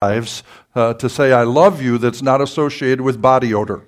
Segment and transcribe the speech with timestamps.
[0.00, 0.44] lives
[0.76, 3.84] uh, to say I love you that's not associated with body odor.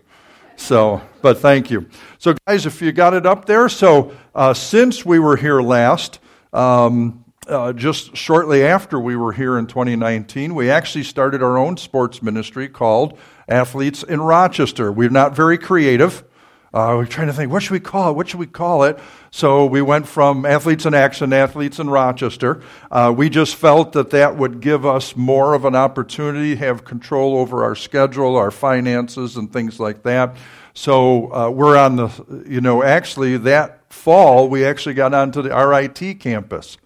[0.57, 1.89] So, but thank you.
[2.19, 6.19] So, guys, if you got it up there, so uh, since we were here last,
[6.53, 11.77] um, uh, just shortly after we were here in 2019, we actually started our own
[11.77, 13.17] sports ministry called
[13.49, 14.91] Athletes in Rochester.
[14.91, 16.25] We're not very creative.
[16.73, 18.13] Uh, we're trying to think, what should we call it?
[18.15, 18.99] What should we call it?
[19.33, 22.63] So we went from Athletes in Action, Athletes in Rochester.
[22.93, 27.37] Uh, we just felt that that would give us more of an opportunity, have control
[27.37, 30.37] over our schedule, our finances, and things like that.
[30.73, 35.51] So uh, we're on the, you know, actually that fall, we actually got onto the
[35.51, 36.79] RIT campus.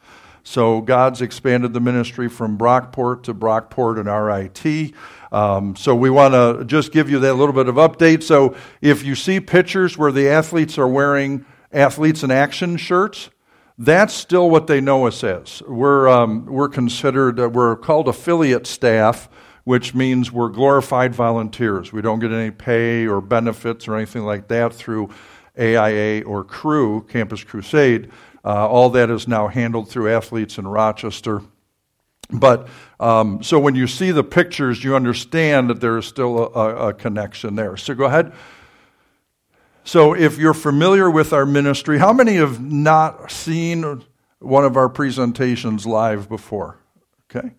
[0.47, 4.95] So God's expanded the ministry from Brockport to Brockport and RIT.
[5.33, 8.23] Um, so we want to just give you that little bit of update.
[8.23, 13.31] So if you see pictures where the athletes are wearing athletes in action shirts,
[13.77, 15.63] that's still what they know us as.
[15.67, 19.29] We're, um, we're considered, uh, we're called affiliate staff,
[19.65, 21.93] which means we're glorified volunteers.
[21.93, 25.11] We don't get any pay or benefits or anything like that through
[25.59, 28.11] AIA or Cru, Campus Crusade.
[28.45, 31.43] Uh, all that is now handled through athletes in Rochester.
[32.31, 32.69] But
[33.01, 36.95] um, so when you see the pictures, you understand that there is still a, a,
[36.95, 37.77] connection there.
[37.77, 38.33] So go ahead.
[39.85, 44.03] So if you're familiar with our ministry, how many have not seen
[44.39, 46.79] one of our presentations live before?
[47.31, 47.51] Okay.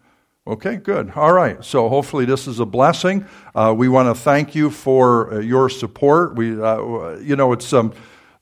[0.47, 1.11] Okay, good.
[1.15, 1.63] All right.
[1.65, 3.25] So hopefully this is a blessing.
[3.55, 6.35] Uh, we want to thank you for uh, your support.
[6.35, 7.93] We, uh, you know, it's um,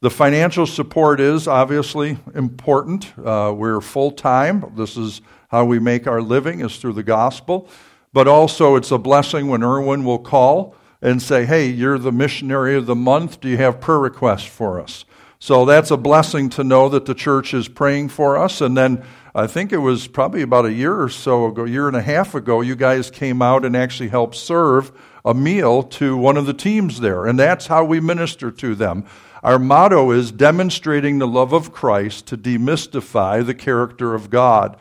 [0.04, 3.18] the financial support is obviously important.
[3.18, 4.70] Uh, we're full time.
[4.76, 7.70] This is how we make our living is through the gospel.
[8.12, 12.76] But also, it's a blessing when Erwin will call and say, "Hey, you're the missionary
[12.76, 13.40] of the month.
[13.40, 15.06] Do you have prayer requests for us?"
[15.40, 18.60] So that's a blessing to know that the church is praying for us.
[18.60, 21.96] And then I think it was probably about a year or so ago, year and
[21.96, 24.92] a half ago, you guys came out and actually helped serve
[25.24, 27.26] a meal to one of the teams there.
[27.26, 29.06] And that's how we minister to them.
[29.44, 34.78] Our motto is demonstrating the love of Christ to demystify the character of God.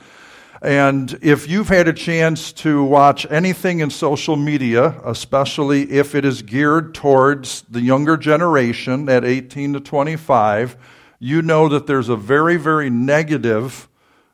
[0.62, 6.24] And if you've had a chance to watch anything in social media, especially if it
[6.24, 10.76] is geared towards the younger generation at 18 to 25,
[11.18, 13.88] you know that there's a very, very negative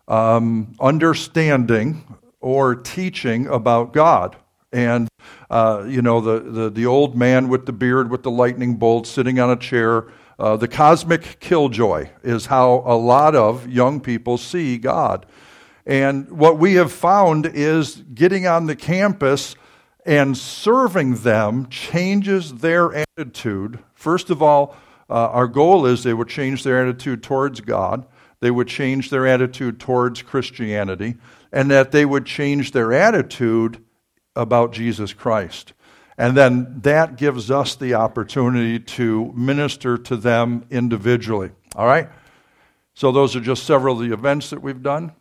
[0.09, 2.05] um, understanding
[2.43, 4.37] or teaching about God.
[4.73, 5.09] And,
[5.49, 9.07] uh, you know, the, the, the, old man with the beard with the lightning bolt
[9.07, 10.05] sitting on a chair,
[10.39, 15.27] uh, the cosmic killjoy is how a lot of young people see God.
[15.85, 19.57] And what we have found is getting on the campus
[20.05, 23.79] and serving them changes their attitude.
[23.95, 24.77] First of all,
[25.11, 28.07] uh, our goal is they would change their attitude towards God,
[28.41, 31.17] they would change their attitude towards Christianity,
[31.51, 33.83] and that they would change their attitude
[34.37, 35.73] about Jesus Christ.
[36.19, 41.53] And then that gives us the opportunity to minister to them individually.
[41.77, 42.09] All right?
[42.95, 45.13] So, those are just several of the events that we've done.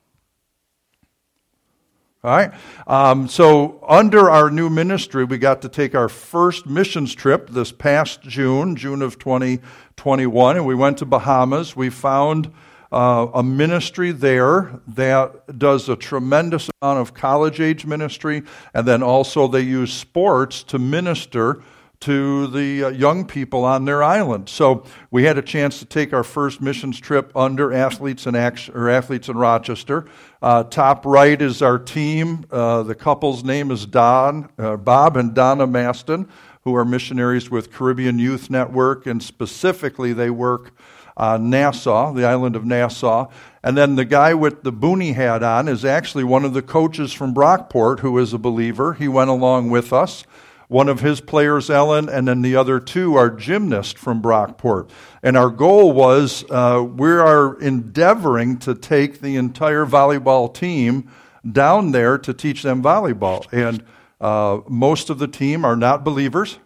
[2.24, 2.52] All right?
[2.88, 7.72] Um, so, under our new ministry, we got to take our first missions trip this
[7.72, 11.76] past June, June of 2021, and we went to Bahamas.
[11.76, 12.52] We found
[12.92, 18.44] uh, a ministry there that does a tremendous amount of college age ministry,
[18.74, 21.62] and then also they use sports to minister
[22.00, 24.48] to the uh, young people on their island.
[24.50, 28.76] So we had a chance to take our first missions trip under athletes in action,
[28.76, 30.06] or athletes in Rochester.
[30.42, 32.46] Uh, top right is our team.
[32.52, 36.30] Uh, the couple's name is Don, uh, Bob and Donna Maston,
[36.64, 40.74] who are missionaries with Caribbean Youth Network, and specifically they work
[41.18, 43.30] uh, Nassau, the island of Nassau.
[43.64, 47.12] And then the guy with the boonie hat on is actually one of the coaches
[47.12, 48.94] from Brockport who is a believer.
[48.94, 50.24] He went along with us.
[50.70, 54.90] One of his players, Ellen, and then the other two are gymnasts from Brockport.
[55.24, 61.10] And our goal was uh, we are endeavoring to take the entire volleyball team
[61.50, 63.46] down there to teach them volleyball.
[63.52, 63.84] And
[64.20, 66.60] uh, most of the team are not believers.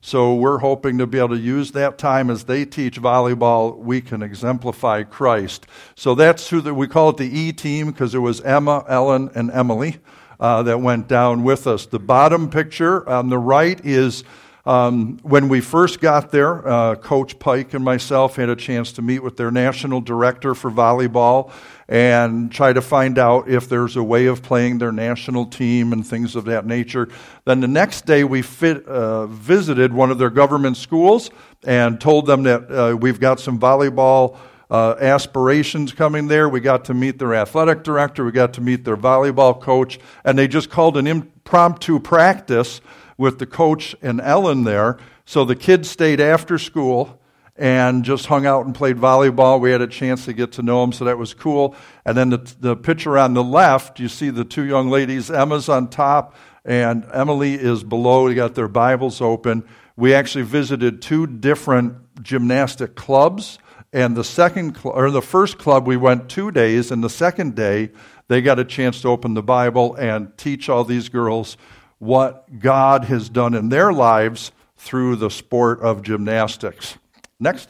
[0.00, 3.76] So we're hoping to be able to use that time as they teach volleyball.
[3.76, 5.66] We can exemplify Christ.
[5.94, 9.30] So that's who the, we call it the E team because it was Emma, Ellen,
[9.34, 9.98] and Emily
[10.38, 11.86] uh, that went down with us.
[11.86, 14.22] The bottom picture on the right is
[14.66, 19.02] um, when we first got there, uh, Coach Pike and myself had a chance to
[19.02, 21.52] meet with their national director for volleyball
[21.88, 26.04] and try to find out if there's a way of playing their national team and
[26.04, 27.08] things of that nature.
[27.44, 31.30] Then the next day, we fit, uh, visited one of their government schools
[31.64, 34.36] and told them that uh, we've got some volleyball
[34.68, 36.48] uh, aspirations coming there.
[36.48, 38.24] We got to meet their athletic director.
[38.24, 40.00] We got to meet their volleyball coach.
[40.24, 42.80] And they just called an impromptu practice
[43.16, 44.98] with the coach and Ellen there.
[45.24, 47.20] So the kids stayed after school
[47.56, 49.60] and just hung out and played volleyball.
[49.60, 51.74] We had a chance to get to know them, so that was cool.
[52.04, 55.30] And then the, the picture on the left, you see the two young ladies.
[55.30, 58.28] Emma's on top, and Emily is below.
[58.28, 59.66] They got their Bibles open.
[59.96, 63.58] We actually visited two different gymnastic clubs.
[63.92, 67.54] And the second, cl- or the first club, we went two days, and the second
[67.54, 67.90] day,
[68.28, 71.56] they got a chance to open the Bible and teach all these girls
[71.98, 76.96] what God has done in their lives through the sport of gymnastics.
[77.40, 77.68] Next.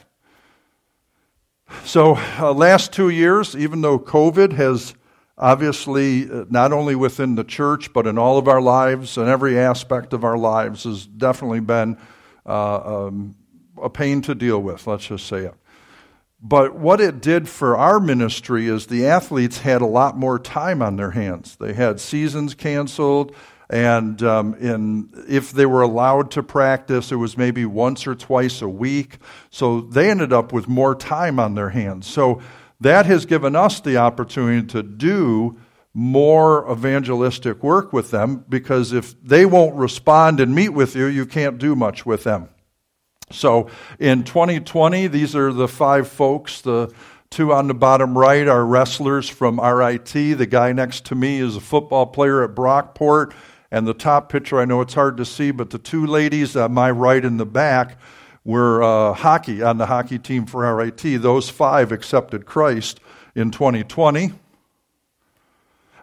[1.83, 4.93] So, uh, last two years, even though COVID has
[5.37, 9.59] obviously uh, not only within the church, but in all of our lives and every
[9.59, 11.97] aspect of our lives, has definitely been
[12.45, 13.35] uh, um,
[13.81, 15.53] a pain to deal with, let's just say it.
[16.41, 20.81] But what it did for our ministry is the athletes had a lot more time
[20.81, 21.55] on their hands.
[21.55, 23.35] They had seasons canceled,
[23.69, 28.61] and um, in, if they were allowed to practice, it was maybe once or twice
[28.61, 29.17] a week.
[29.49, 32.07] So they ended up with more time on their hands.
[32.07, 32.41] So
[32.79, 35.59] that has given us the opportunity to do
[35.93, 41.25] more evangelistic work with them because if they won't respond and meet with you, you
[41.25, 42.49] can't do much with them.
[43.31, 43.69] So
[43.99, 46.61] in 2020, these are the five folks.
[46.61, 46.93] The
[47.29, 50.13] Two on the bottom right are wrestlers from RIT.
[50.13, 53.33] The guy next to me is a football player at Brockport.
[53.71, 56.73] And the top picture, I know it's hard to see, but the two ladies on
[56.73, 57.99] my right in the back
[58.45, 61.21] were uh, hockey on the hockey team for RIT.
[61.21, 62.99] Those five accepted Christ
[63.35, 64.31] in 2020.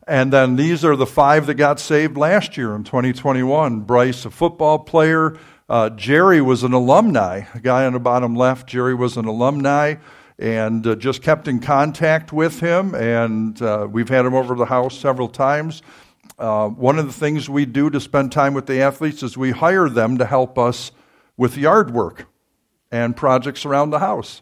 [0.07, 3.81] And then these are the five that got saved last year in 2021.
[3.81, 5.39] Bryce, a football player.
[5.67, 7.45] Uh, Jerry was an alumni.
[7.55, 9.95] A guy on the bottom left, Jerry was an alumni
[10.39, 12.95] and uh, just kept in contact with him.
[12.95, 15.83] And uh, we've had him over to the house several times.
[16.39, 19.53] Uh, one of the things we do to spend time with the athletes is we
[19.53, 20.91] hire them to help us
[21.37, 22.27] with yard work
[22.91, 24.41] and projects around the house.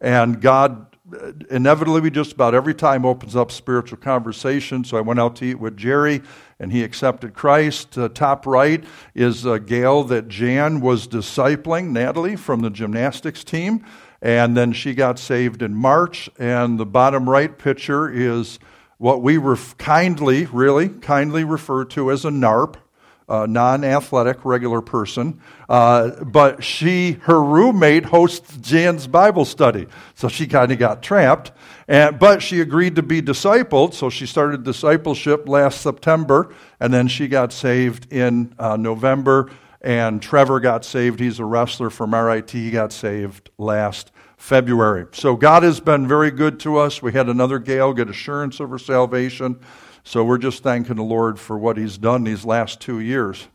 [0.00, 4.84] And God uh, inevitably just about every time opens up spiritual conversation.
[4.84, 6.22] So I went out to eat with Jerry,
[6.58, 7.96] and he accepted Christ.
[7.96, 8.84] Uh, top right
[9.14, 13.84] is a gal that Jan was discipling, Natalie, from the gymnastics team.
[14.20, 16.28] And then she got saved in March.
[16.38, 18.58] And the bottom right picture is
[18.98, 22.76] what we ref- kindly, really kindly refer to as a NARP,
[23.28, 25.40] a non-athletic regular person.
[25.68, 31.52] Uh, but she, her roommate, hosts Jan's Bible study, so she kind of got trapped.
[31.86, 37.08] And, but she agreed to be discipled, so she started discipleship last September, and then
[37.08, 39.50] she got saved in uh, November.
[39.80, 41.20] And Trevor got saved.
[41.20, 42.50] He's a wrestler from RIT.
[42.50, 45.06] He got saved last February.
[45.12, 47.02] So God has been very good to us.
[47.02, 49.60] We had another gal get assurance of her salvation.
[50.04, 53.48] So we're just thanking the Lord for what He's done these last two years.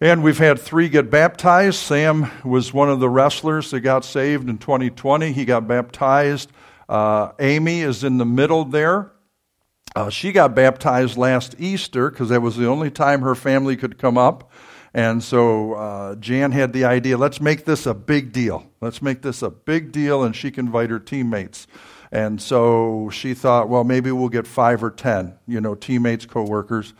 [0.00, 1.78] And we've had three get baptized.
[1.78, 5.32] Sam was one of the wrestlers that got saved in 2020.
[5.32, 6.52] He got baptized.
[6.88, 9.10] Uh, Amy is in the middle there.
[9.96, 13.98] Uh, she got baptized last Easter because that was the only time her family could
[13.98, 14.52] come up.
[14.98, 18.68] And so uh, Jan had the idea let's make this a big deal.
[18.80, 21.68] Let's make this a big deal, and she can invite her teammates.
[22.10, 26.94] And so she thought, well, maybe we'll get five or 10, you know, teammates, coworkers,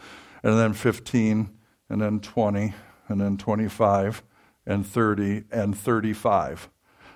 [0.45, 1.51] and then 15,
[1.89, 2.73] and then 20,
[3.09, 4.23] and then 25,
[4.65, 6.69] and 30, and 35.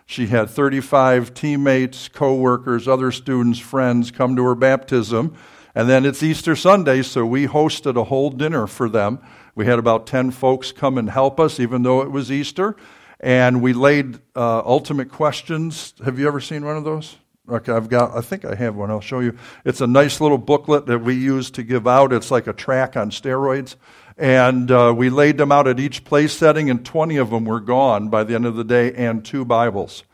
[0.04, 5.36] She had 35 teammates, coworkers, other students, friends come to her baptism.
[5.74, 9.20] And then it's Easter Sunday, so we hosted a whole dinner for them
[9.54, 12.74] we had about 10 folks come and help us, even though it was Easter.
[13.20, 15.94] And we laid uh, ultimate questions.
[16.04, 17.16] Have you ever seen one of those?
[17.48, 18.90] Okay, I've got, I think I have one.
[18.90, 19.36] I'll show you.
[19.64, 22.12] It's a nice little booklet that we use to give out.
[22.12, 23.76] It's like a track on steroids.
[24.16, 27.60] And uh, we laid them out at each place setting, and 20 of them were
[27.60, 30.04] gone by the end of the day, and two Bibles.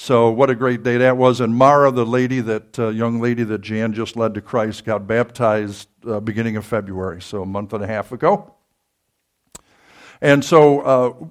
[0.00, 1.40] So what a great day that was.
[1.40, 5.06] And Mara, the lady that uh, young lady that Jan just led to Christ, got
[5.06, 8.54] baptized uh, beginning of February, so a month and a half ago.
[10.22, 11.26] And so uh,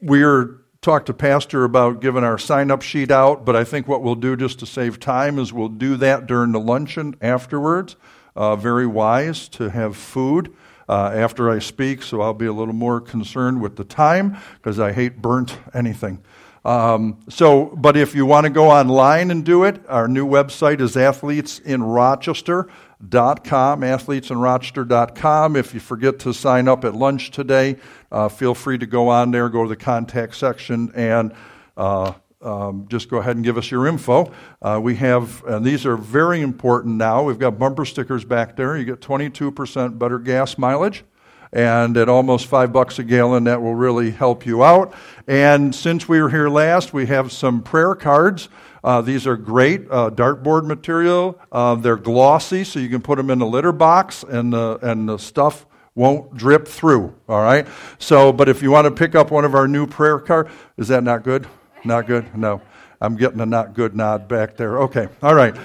[0.00, 4.00] we're talked to pastor about giving our sign up sheet out but i think what
[4.00, 7.96] we'll do just to save time is we'll do that during the luncheon afterwards
[8.36, 10.54] uh, very wise to have food
[10.88, 14.78] uh, after i speak so i'll be a little more concerned with the time because
[14.78, 16.22] i hate burnt anything
[16.68, 20.80] um, so but if you want to go online and do it our new website
[20.80, 22.68] is athletes in rochester
[23.04, 25.56] athletesinrochester.com, athletesinrochester.com.
[25.56, 27.76] If you forget to sign up at lunch today,
[28.10, 31.34] uh, feel free to go on there, go to the contact section, and
[31.76, 34.32] uh, um, just go ahead and give us your info.
[34.62, 37.22] Uh, we have, and these are very important now.
[37.22, 38.76] We've got bumper stickers back there.
[38.76, 41.04] You get 22% better gas mileage.
[41.52, 44.94] And at almost five bucks a gallon, that will really help you out.
[45.26, 48.48] And since we were here last, we have some prayer cards.
[48.84, 51.38] Uh, these are great uh, dartboard material.
[51.50, 55.08] Uh, they're glossy, so you can put them in a litter box, and the, and
[55.08, 57.14] the stuff won't drip through.
[57.28, 57.66] All right.
[57.98, 60.88] So, but if you want to pick up one of our new prayer cards, is
[60.88, 61.46] that not good?
[61.84, 62.36] Not good?
[62.36, 62.62] No.
[63.00, 64.80] I'm getting a not good nod back there.
[64.82, 65.08] Okay.
[65.22, 65.56] All right.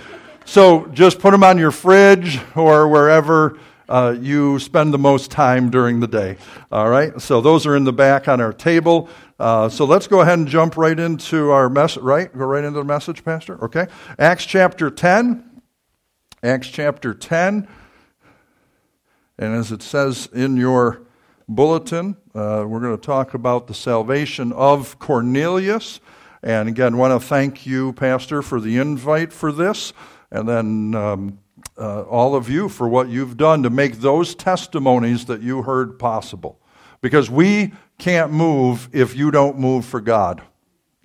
[0.45, 3.59] So just put them on your fridge or wherever
[3.93, 6.35] uh, you spend the most time during the day.
[6.71, 7.21] All right.
[7.21, 9.07] So those are in the back on our table.
[9.38, 12.01] Uh, so let's go ahead and jump right into our message.
[12.01, 12.35] Right?
[12.35, 13.63] Go right into the message, Pastor.
[13.63, 13.85] Okay.
[14.17, 15.62] Acts chapter 10.
[16.41, 17.67] Acts chapter 10.
[19.38, 21.03] And as it says in your
[21.47, 26.00] bulletin, uh, we're going to talk about the salvation of Cornelius.
[26.41, 29.93] And again, want to thank you, Pastor, for the invite for this,
[30.31, 31.39] and then um,
[31.77, 35.98] uh, all of you for what you've done to make those testimonies that you heard
[35.98, 36.60] possible.
[37.01, 40.42] Because we can't move if you don't move for God.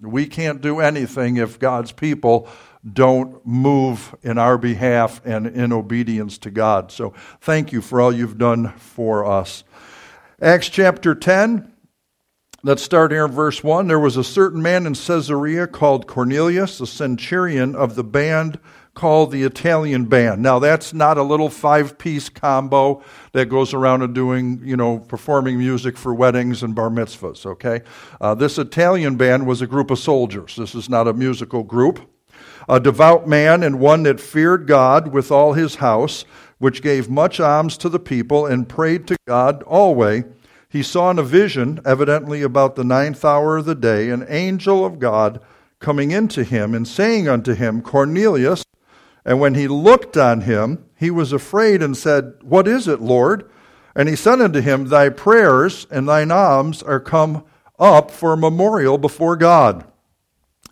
[0.01, 2.49] We can't do anything if God's people
[2.91, 6.93] don't move in our behalf and in obedience to God.
[6.93, 9.65] So thank you for all you've done for us.
[10.41, 11.73] Acts chapter 10,
[12.65, 13.87] Let's start here in verse 1.
[13.87, 18.59] There was a certain man in Caesarea called Cornelius, a centurion of the band
[18.99, 20.43] called the Italian Band.
[20.43, 23.00] Now, that's not a little five piece combo
[23.31, 27.83] that goes around and doing, you know, performing music for weddings and bar mitzvahs, okay?
[28.21, 30.57] Uh, this Italian band was a group of soldiers.
[30.57, 32.00] This is not a musical group.
[32.69, 36.25] A devout man and one that feared God with all his house,
[36.59, 40.25] which gave much alms to the people and prayed to God always
[40.71, 44.85] he saw in a vision, evidently about the ninth hour of the day, an angel
[44.85, 45.40] of God
[45.78, 48.64] coming into him and saying unto him, Cornelius.
[49.28, 53.47] And when he looked on him, he was afraid and said, What is it, Lord?
[53.94, 57.44] And he said unto him, Thy prayers and thine alms are come
[57.78, 59.85] up for a memorial before God.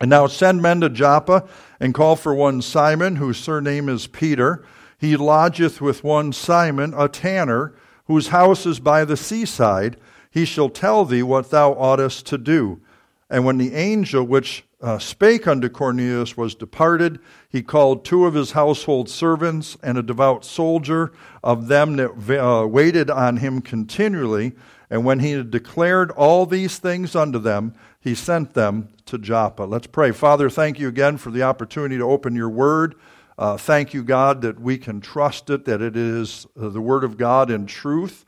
[0.01, 1.47] And now send men to Joppa
[1.79, 4.65] and call for one Simon, whose surname is Peter.
[4.97, 7.75] He lodgeth with one Simon, a tanner
[8.07, 9.99] whose house is by the seaside,
[10.31, 12.81] he shall tell thee what thou oughtest to do.
[13.29, 18.35] And when the angel which uh, spake unto Cornelius was departed, he called two of
[18.35, 21.13] his household servants and a devout soldier
[21.43, 24.53] of them that uh, waited on him continually.
[24.89, 29.65] And when he had declared all these things unto them, he sent them to Joppa.
[29.65, 30.13] Let's pray.
[30.13, 32.95] Father, thank you again for the opportunity to open your word.
[33.39, 37.05] Uh, thank you, God, that we can trust it, that it is uh, the Word
[37.05, 38.25] of God in truth.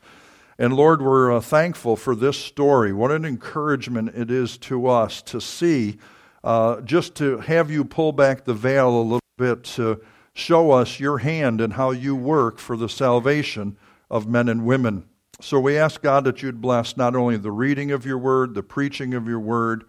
[0.59, 2.93] And Lord, we're uh, thankful for this story.
[2.93, 5.99] What an encouragement it is to us to see,
[6.45, 10.00] uh, just to have you pull back the veil a little bit to
[10.33, 13.76] show us your hand and how you work for the salvation
[14.11, 15.04] of men and women.
[15.40, 18.62] So we ask God that you'd bless not only the reading of your word, the
[18.62, 19.85] preaching of your word,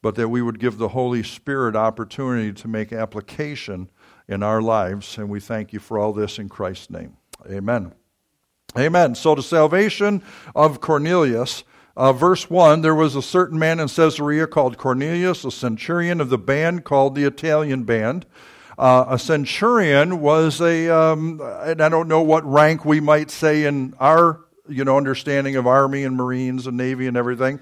[0.00, 3.90] but that we would give the Holy Spirit opportunity to make application
[4.28, 5.16] in our lives.
[5.18, 7.16] And we thank you for all this in Christ's name.
[7.50, 7.92] Amen.
[8.76, 9.14] Amen.
[9.14, 10.22] So, the salvation
[10.54, 11.64] of Cornelius.
[11.96, 16.28] Uh, verse 1 There was a certain man in Caesarea called Cornelius, a centurion of
[16.28, 18.26] the band called the Italian band.
[18.76, 23.64] Uh, a centurion was a, um, and I don't know what rank we might say
[23.64, 27.60] in our you know understanding of army and marines and navy and everything,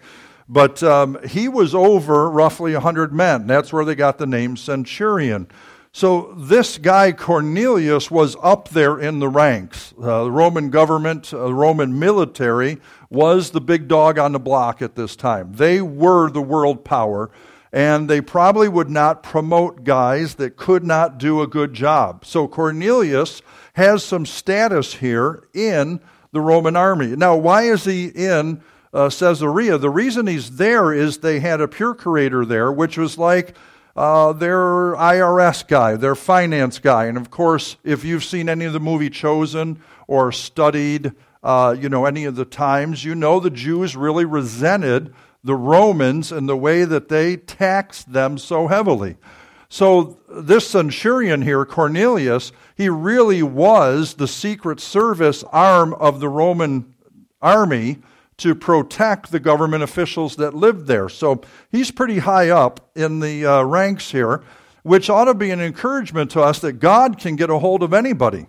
[0.48, 3.46] but um, he was over roughly 100 men.
[3.46, 5.48] That's where they got the name centurion.
[5.94, 9.92] So this guy Cornelius was up there in the ranks.
[10.00, 12.78] Uh, the Roman government, uh, the Roman military
[13.11, 15.52] was the big dog on the block at this time.
[15.52, 17.30] They were the world power,
[17.75, 22.25] and they probably would not promote guys that could not do a good job.
[22.25, 23.42] So Cornelius
[23.75, 26.00] has some status here in
[26.32, 27.14] the Roman army.
[27.16, 28.62] Now, why is he in
[28.94, 29.76] uh, Caesarea?
[29.76, 33.54] The reason he's there is they had a procurator there, which was like
[33.96, 37.06] uh, their IRS guy, their finance guy.
[37.06, 41.88] And of course, if you've seen any of the movie Chosen or studied, uh, you
[41.88, 45.12] know, any of the times, you know the Jews really resented
[45.44, 49.16] the Romans and the way that they taxed them so heavily.
[49.68, 56.94] So, this centurion here, Cornelius, he really was the secret service arm of the Roman
[57.40, 57.99] army
[58.42, 61.08] to protect the government officials that lived there.
[61.08, 64.42] So he's pretty high up in the uh, ranks here,
[64.82, 67.92] which ought to be an encouragement to us that God can get a hold of
[67.92, 68.46] anybody.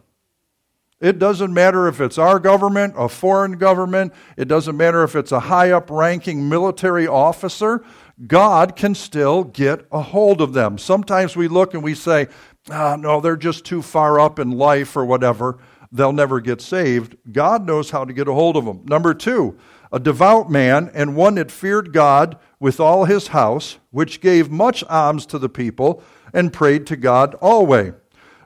[0.99, 5.31] It doesn't matter if it's our government, a foreign government, it doesn't matter if it's
[5.33, 7.83] a high up ranking military officer.
[8.25, 10.77] God can still get a hold of them.
[10.77, 12.27] Sometimes we look and we say,
[12.71, 15.59] oh, no, they're just too far up in life or whatever.
[15.91, 17.17] They'll never get saved.
[17.31, 18.83] God knows how to get a hold of them.
[18.85, 19.59] Number two,
[19.93, 24.83] a devout man and one that feared God with all his house, which gave much
[24.85, 27.93] alms to the people and prayed to God always.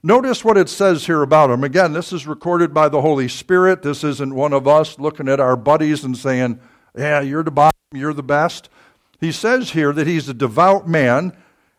[0.03, 1.63] Notice what it says here about him.
[1.63, 3.81] Again, this is recorded by the Holy Spirit.
[3.81, 6.59] This isn't one of us looking at our buddies and saying,
[6.95, 8.69] Yeah, you're the bottom, you're the best.
[9.19, 11.35] He says here that he's a devout man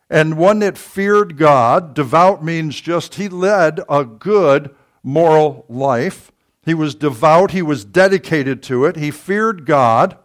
[0.09, 1.93] and one that feared God.
[1.93, 6.31] Devout means just he led a good moral life.
[6.65, 10.17] He was devout, he was dedicated to it, he feared God.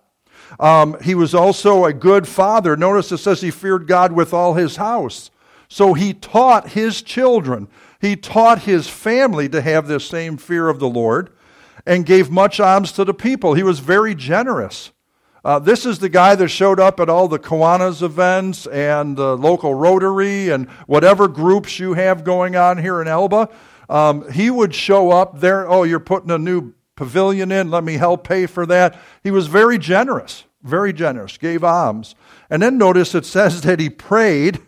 [0.60, 2.76] Um, he was also a good father.
[2.76, 5.30] Notice it says he feared God with all his house.
[5.68, 7.68] So he taught his children,
[8.00, 11.30] he taught his family to have this same fear of the Lord
[11.86, 13.54] and gave much alms to the people.
[13.54, 14.92] He was very generous.
[15.44, 19.36] Uh, this is the guy that showed up at all the Kiwanis events and the
[19.36, 23.50] local Rotary and whatever groups you have going on here in Elba.
[23.88, 25.68] Um, he would show up there.
[25.68, 27.70] Oh, you're putting a new pavilion in.
[27.70, 28.98] Let me help pay for that.
[29.22, 32.14] He was very generous, very generous, gave alms.
[32.50, 34.60] And then notice it says that he prayed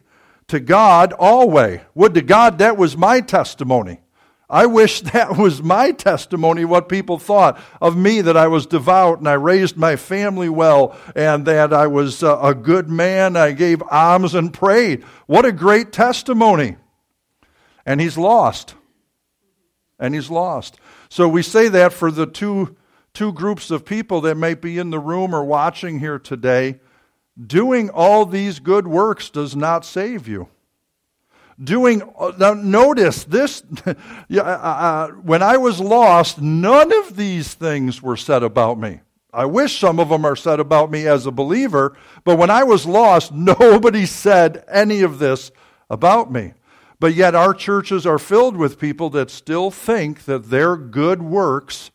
[0.49, 1.81] to God always.
[1.95, 4.01] Would to God that was my testimony.
[4.49, 9.19] I wish that was my testimony, what people thought of me, that I was devout
[9.19, 13.37] and I raised my family well and that I was a good man.
[13.37, 15.03] I gave alms and prayed.
[15.27, 16.77] What a great testimony.
[17.85, 18.75] And he's lost.
[19.99, 20.79] And he's lost.
[21.09, 22.77] So we say that for the two,
[23.15, 26.81] two groups of people that may be in the room or watching here today.
[27.45, 30.49] Doing all these good works does not save you
[31.63, 32.03] doing
[32.39, 33.95] now notice this uh,
[34.41, 39.01] uh, when i was lost none of these things were said about me
[39.33, 42.63] i wish some of them are said about me as a believer but when i
[42.63, 45.51] was lost nobody said any of this
[45.89, 46.53] about me
[46.99, 51.91] but yet our churches are filled with people that still think that their good works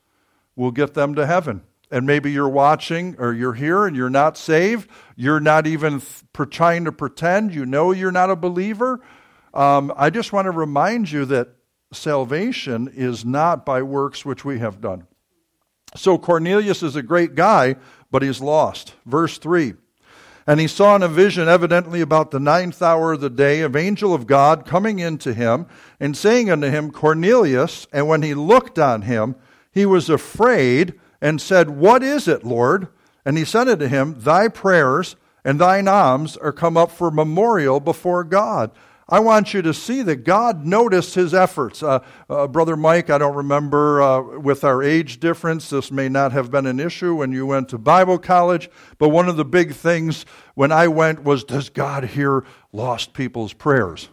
[0.55, 1.63] will get them to heaven.
[1.89, 4.89] And maybe you're watching or you're here and you're not saved.
[5.15, 6.01] You're not even
[6.49, 7.53] trying to pretend.
[7.53, 9.01] You know you're not a believer.
[9.53, 11.49] Um, I just want to remind you that
[11.91, 15.07] salvation is not by works which we have done.
[15.95, 17.75] So Cornelius is a great guy,
[18.09, 18.93] but he's lost.
[19.05, 19.73] Verse 3
[20.47, 23.75] And he saw in a vision, evidently about the ninth hour of the day, of
[23.75, 25.67] angel of God coming into him
[25.99, 27.87] and saying unto him, Cornelius.
[27.93, 29.35] And when he looked on him,
[29.71, 32.87] he was afraid and said, What is it, Lord?
[33.23, 37.79] And he said unto him, Thy prayers and thine alms are come up for memorial
[37.79, 38.71] before God.
[39.11, 41.83] I want you to see that God noticed his efforts.
[41.83, 46.31] Uh, uh, Brother Mike, I don't remember uh, with our age difference, this may not
[46.31, 49.73] have been an issue when you went to Bible college, but one of the big
[49.73, 54.07] things when I went was Does God hear lost people's prayers?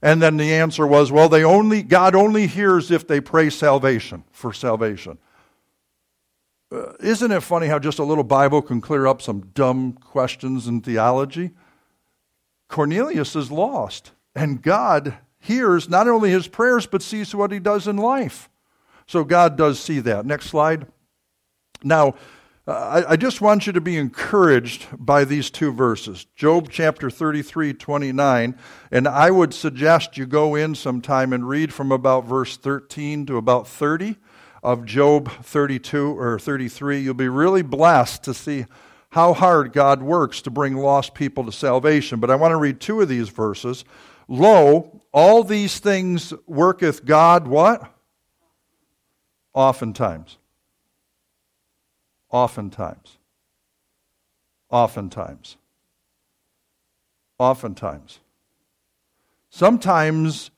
[0.00, 4.22] And then the answer was, well, they only, God only hears if they pray salvation,
[4.30, 5.18] for salvation.
[6.70, 10.68] Uh, isn't it funny how just a little Bible can clear up some dumb questions
[10.68, 11.50] in theology?
[12.74, 17.86] Cornelius is lost, and God hears not only his prayers, but sees what he does
[17.86, 18.50] in life.
[19.06, 20.26] So God does see that.
[20.26, 20.88] Next slide.
[21.84, 22.16] Now,
[22.66, 27.74] uh, I, just want you to be encouraged by these two verses Job chapter 33,
[27.74, 28.58] 29.
[28.90, 33.36] And I would suggest you go in sometime and read from about verse 13 to
[33.36, 34.16] about 30
[34.64, 36.98] of Job 32 or 33.
[36.98, 38.66] You'll be really blessed to see
[39.14, 42.18] how hard God works to bring lost people to salvation.
[42.18, 43.84] But I want to read two of these verses.
[44.26, 47.94] Lo, all these things worketh God what?
[49.52, 50.36] Oftentimes.
[52.28, 53.18] Oftentimes.
[54.68, 55.58] Oftentimes.
[57.38, 58.18] Oftentimes.
[59.48, 60.50] Sometimes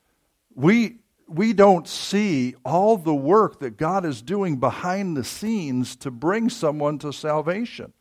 [0.55, 6.09] we we don't see all the work that God is doing behind the scenes to
[6.09, 7.93] bring someone to salvation.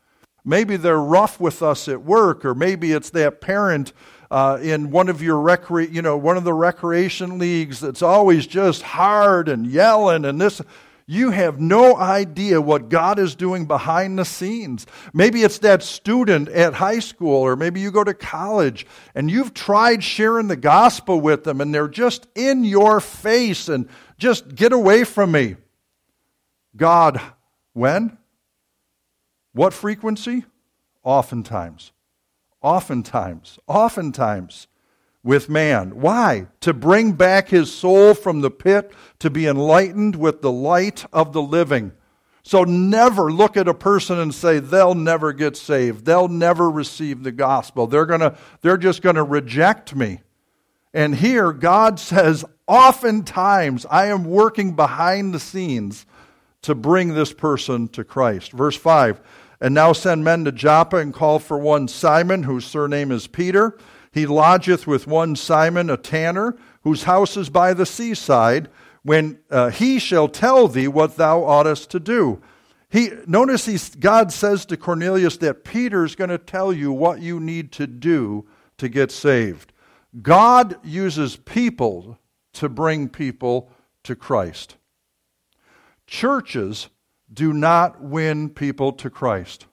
[0.48, 3.92] Maybe they're rough with us at work, or maybe it's that parent
[4.30, 8.46] uh, in one of your recre- you know, one of the recreation leagues that's always
[8.46, 10.62] just hard and yelling and this.
[11.08, 14.86] You have no idea what God is doing behind the scenes.
[15.12, 19.54] Maybe it's that student at high school, or maybe you go to college and you've
[19.54, 24.72] tried sharing the gospel with them and they're just in your face and just get
[24.72, 25.56] away from me.
[26.76, 27.20] God,
[27.72, 28.18] when?
[29.56, 30.44] What frequency?
[31.02, 31.92] Oftentimes.
[32.60, 33.58] Oftentimes.
[33.66, 34.66] Oftentimes
[35.24, 35.98] with man.
[35.98, 36.48] Why?
[36.60, 41.32] To bring back his soul from the pit to be enlightened with the light of
[41.32, 41.92] the living.
[42.42, 46.04] So never look at a person and say they'll never get saved.
[46.04, 47.86] They'll never receive the gospel.
[47.86, 50.20] They're going to they're just going to reject me.
[50.92, 56.04] And here God says oftentimes I am working behind the scenes
[56.60, 58.52] to bring this person to Christ.
[58.52, 59.22] Verse 5.
[59.60, 63.78] And now send men to Joppa and call for one Simon whose surname is Peter
[64.16, 68.70] he lodgeth with one Simon, a tanner, whose house is by the seaside,
[69.02, 72.40] when uh, he shall tell thee what thou oughtest to do.
[72.88, 77.72] He, notice God says to Cornelius that Peter's going to tell you what you need
[77.72, 78.46] to do
[78.78, 79.74] to get saved.
[80.22, 82.18] God uses people
[82.54, 83.70] to bring people
[84.04, 84.76] to Christ.
[86.06, 86.88] Churches
[87.32, 89.66] do not win people to Christ.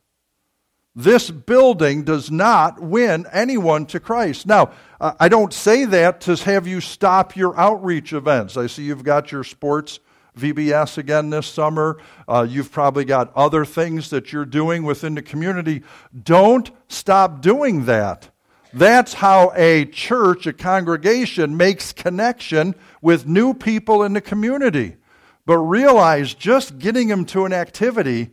[0.95, 4.45] This building does not win anyone to Christ.
[4.45, 8.57] Now, I don't say that to have you stop your outreach events.
[8.57, 9.99] I see you've got your sports
[10.37, 11.97] VBS again this summer.
[12.27, 15.81] Uh, you've probably got other things that you're doing within the community.
[16.23, 18.29] Don't stop doing that.
[18.71, 24.97] That's how a church, a congregation, makes connection with new people in the community.
[25.45, 28.31] But realize just getting them to an activity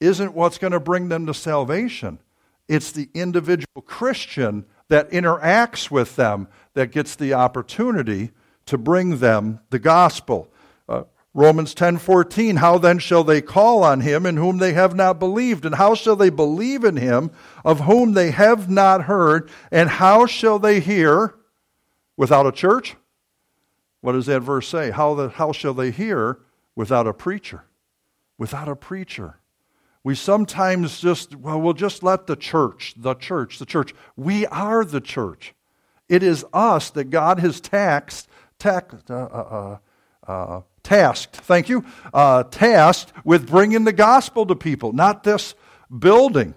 [0.00, 2.18] isn't what's going to bring them to salvation.
[2.68, 8.30] It's the individual Christian that interacts with them that gets the opportunity
[8.66, 10.48] to bring them the gospel.
[10.88, 15.18] Uh, Romans 10:14 How then shall they call on him in whom they have not
[15.18, 17.30] believed and how shall they believe in him
[17.64, 21.34] of whom they have not heard and how shall they hear
[22.16, 22.96] without a church?
[24.00, 24.90] What does that verse say?
[24.90, 26.38] How, the, how shall they hear
[26.74, 27.64] without a preacher?
[28.38, 29.36] Without a preacher.
[30.02, 33.94] We sometimes just, well, we'll just let the church, the church, the church.
[34.16, 35.54] We are the church.
[36.08, 39.78] It is us that God has taxed, taxed, uh, uh,
[40.26, 41.84] uh, uh, tasked, thank you,
[42.14, 45.54] uh, tasked with bringing the gospel to people, not this
[45.96, 46.54] building.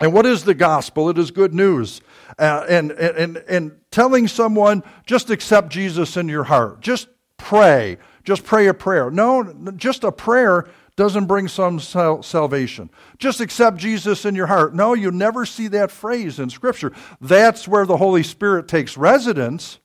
[0.00, 1.10] And what is the gospel?
[1.10, 2.00] It is good news.
[2.38, 6.80] Uh, and, and, and telling someone, just accept Jesus in your heart.
[6.80, 7.98] Just pray.
[8.24, 9.10] Just pray a prayer.
[9.10, 10.66] No, just a prayer
[10.96, 12.90] doesn't bring some sal- salvation.
[13.18, 14.74] Just accept Jesus in your heart.
[14.74, 16.92] No, you never see that phrase in Scripture.
[17.20, 19.78] That's where the Holy Spirit takes residence.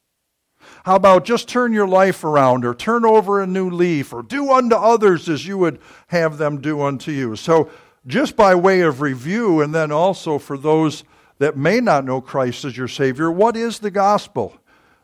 [0.83, 4.51] How about just turn your life around or turn over a new leaf or do
[4.51, 7.36] unto others as you would have them do unto you?
[7.36, 7.69] So,
[8.05, 11.03] just by way of review, and then also for those
[11.39, 14.56] that may not know Christ as your Savior, what is the gospel?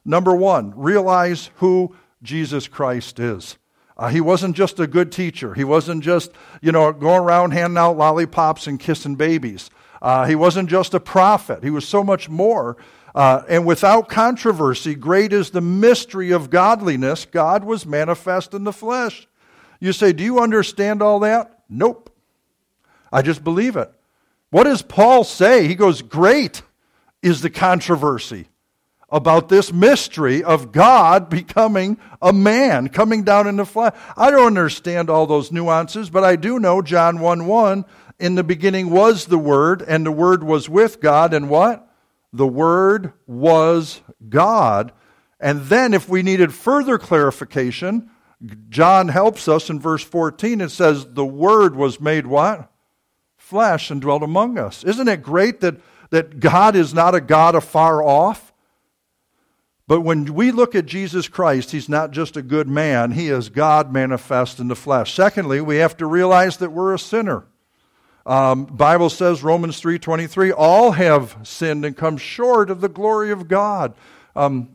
[0.06, 3.58] Number one, realize who Jesus Christ is.
[3.96, 5.54] Uh, he wasn't just a good teacher.
[5.54, 9.70] He wasn't just, you know, going around handing out lollipops and kissing babies.
[10.02, 11.64] Uh, he wasn't just a prophet.
[11.64, 12.76] He was so much more.
[13.14, 17.26] Uh, and without controversy, great is the mystery of godliness.
[17.26, 19.28] God was manifest in the flesh.
[19.80, 21.60] You say, Do you understand all that?
[21.70, 22.10] Nope.
[23.12, 23.92] I just believe it.
[24.54, 25.68] What does Paul say?
[25.68, 26.62] He goes, Great
[27.24, 28.50] is the controversy
[29.10, 33.96] about this mystery of God becoming a man, coming down in the flesh.
[34.16, 37.86] I don't understand all those nuances, but I do know John 1 1.
[38.20, 41.90] In the beginning was the Word, and the Word was with God, and what?
[42.32, 44.92] The Word was God.
[45.40, 48.12] And then, if we needed further clarification,
[48.70, 50.62] John helps us in verse 14.
[50.62, 52.70] It says, The Word was made what?
[53.54, 54.84] Flesh and dwelt among us.
[54.84, 55.76] Isn't it great that,
[56.10, 58.52] that God is not a God afar off?
[59.88, 63.50] But when we look at Jesus Christ, he's not just a good man, he is
[63.50, 65.14] God manifest in the flesh.
[65.14, 67.44] Secondly, we have to realize that we're a sinner.
[68.26, 73.48] Um, Bible says Romans 3:23 all have sinned and come short of the glory of
[73.48, 73.94] God.
[74.36, 74.70] Um,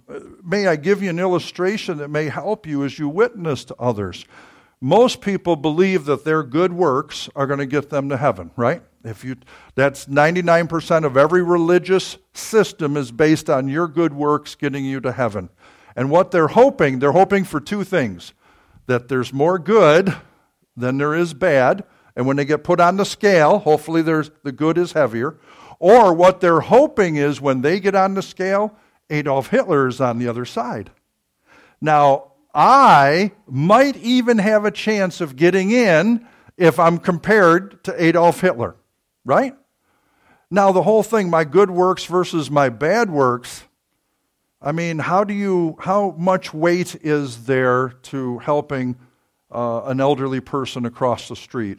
[0.45, 4.25] may I give you an illustration that may help you as you witness to others.
[4.81, 8.83] Most people believe that their good works are going to get them to heaven, right?
[9.05, 9.37] If you,
[9.75, 15.13] that's 99% of every religious system is based on your good works getting you to
[15.13, 15.51] heaven.
[15.97, 18.35] And what they're hoping, they're hoping for two things
[18.87, 20.15] that there's more good
[20.77, 21.85] than there is bad.
[22.15, 25.39] And when they get put on the scale, hopefully there's, the good is heavier.
[25.81, 28.77] Or what they're hoping is when they get on the scale,
[29.11, 30.91] Adolf Hitler is on the other side.
[31.81, 38.41] Now, I might even have a chance of getting in if I'm compared to Adolf
[38.41, 38.75] Hitler
[39.29, 39.55] right?
[40.51, 43.65] Now, the whole thing, my good works versus my bad works,
[44.61, 48.97] I mean, how do you, how much weight is there to helping
[49.53, 51.79] uh, an elderly person across the street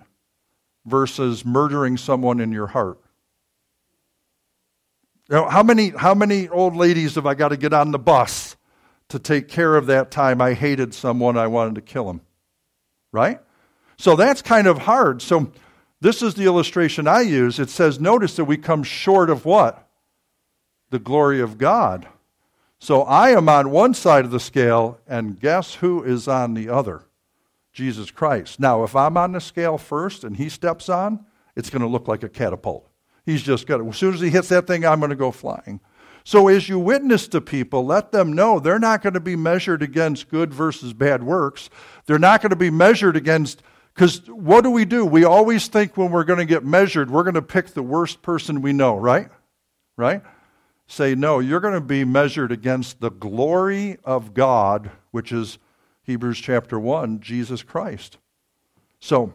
[0.86, 3.00] versus murdering someone in your heart?
[5.28, 8.00] You know, how many how many old ladies have I got to get on the
[8.00, 8.56] bus
[9.10, 12.22] to take care of that time I hated someone I wanted to kill him?
[13.12, 13.40] Right?
[13.98, 15.22] So that's kind of hard.
[15.22, 15.52] So
[16.00, 17.60] this is the illustration I use.
[17.60, 19.88] It says, notice that we come short of what?
[20.90, 22.08] The glory of God.
[22.80, 26.70] So I am on one side of the scale, and guess who is on the
[26.70, 27.04] other?
[27.74, 28.60] Jesus Christ.
[28.60, 32.08] Now, if I'm on the scale first and he steps on, it's going to look
[32.08, 32.90] like a catapult.
[33.26, 35.32] He's just got to, as soon as he hits that thing, I'm going to go
[35.32, 35.82] flying.
[36.24, 39.82] So as you witness to people, let them know they're not going to be measured
[39.82, 41.70] against good versus bad works.
[42.06, 43.64] They're not going to be measured against
[44.00, 45.06] because what do we do?
[45.06, 48.22] We always think when we're going to get measured, we're going to pick the worst
[48.22, 49.28] person we know, right?
[49.98, 50.22] Right?
[50.88, 55.60] Say, no, you're going to be measured against the glory of God, which is
[56.04, 58.18] Hebrews chapter 1, Jesus Christ.
[59.02, 59.34] So,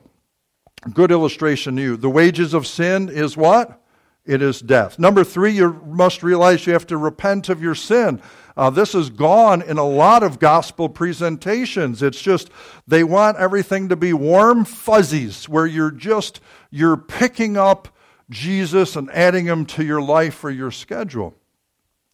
[0.94, 1.96] good illustration to you.
[1.98, 3.83] The wages of sin is what?
[4.26, 4.98] It is death.
[4.98, 8.22] Number three, you must realize you have to repent of your sin.
[8.56, 12.02] Uh, this is gone in a lot of gospel presentations.
[12.02, 12.50] It's just
[12.86, 17.88] they want everything to be warm fuzzies, where you're just you're picking up
[18.30, 21.34] Jesus and adding him to your life or your schedule.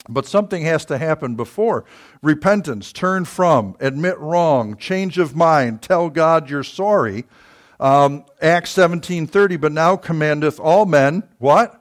[0.08, 1.84] But something has to happen before
[2.22, 7.26] repentance, turn from, admit wrong, change of mind, tell God you're sorry.
[7.78, 11.79] Um, Acts 17:30, but now commandeth all men what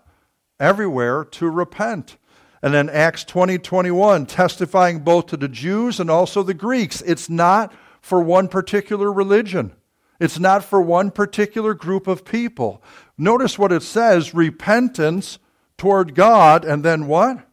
[0.60, 2.18] everywhere to repent.
[2.62, 7.02] And then Acts 20, 21, testifying both to the Jews and also the Greeks.
[7.02, 9.74] It's not for one particular religion.
[10.20, 12.84] It's not for one particular group of people.
[13.18, 15.40] Notice what it says repentance
[15.78, 17.46] toward God, and then what?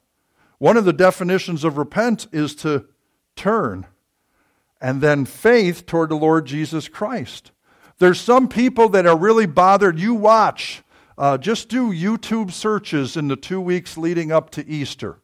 [0.59, 2.87] One of the definitions of repent is to
[3.37, 3.87] turn,
[4.81, 7.53] and then faith toward the Lord Jesus Christ.
[7.99, 9.99] There's some people that are really bothered.
[9.99, 10.83] You watch
[11.19, 15.19] uh, just do YouTube searches in the two weeks leading up to Easter.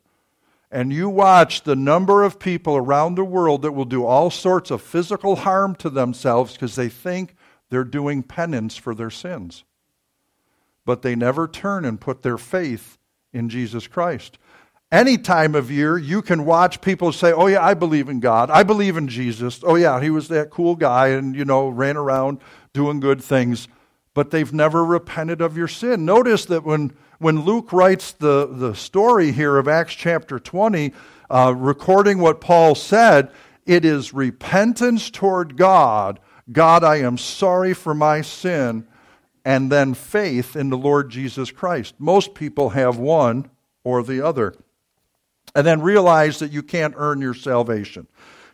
[0.70, 4.70] And you watch the number of people around the world that will do all sorts
[4.70, 7.36] of physical harm to themselves because they think
[7.68, 9.64] they're doing penance for their sins.
[10.86, 12.96] But they never turn and put their faith
[13.34, 14.38] in Jesus Christ.
[14.90, 18.50] Any time of year, you can watch people say, Oh, yeah, I believe in God.
[18.50, 19.60] I believe in Jesus.
[19.62, 22.40] Oh, yeah, he was that cool guy and, you know, ran around
[22.72, 23.68] doing good things
[24.14, 26.04] but they've never repented of your sin.
[26.04, 30.92] Notice that when, when Luke writes the, the story here of Acts chapter 20,
[31.30, 33.30] uh, recording what Paul said,
[33.64, 36.20] it is repentance toward God.
[36.50, 38.86] God, I am sorry for my sin,
[39.44, 41.94] and then faith in the Lord Jesus Christ.
[41.98, 43.48] Most people have one
[43.84, 44.54] or the other.
[45.54, 48.06] And then realize that you can't earn your salvation.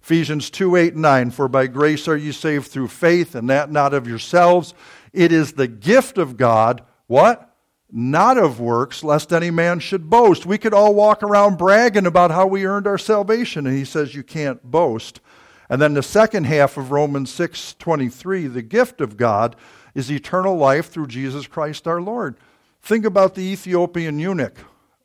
[0.02, 3.70] Ephesians 2 8 and 9, for by grace are you saved through faith, and that
[3.70, 4.74] not of yourselves.
[5.12, 7.44] It is the gift of God, what?
[7.90, 10.44] Not of works, lest any man should boast.
[10.44, 14.14] We could all walk around bragging about how we earned our salvation, and he says
[14.14, 15.20] you can't boast.
[15.70, 19.56] And then the second half of Romans 6 23, the gift of God
[19.94, 22.36] is eternal life through Jesus Christ our Lord.
[22.82, 24.58] Think about the Ethiopian eunuch.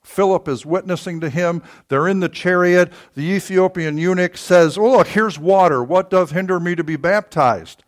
[0.03, 1.63] Philip is witnessing to him.
[1.87, 2.91] They're in the chariot.
[3.15, 5.81] The Ethiopian eunuch says, Oh, look, here's water.
[5.81, 7.83] What doth hinder me to be baptized?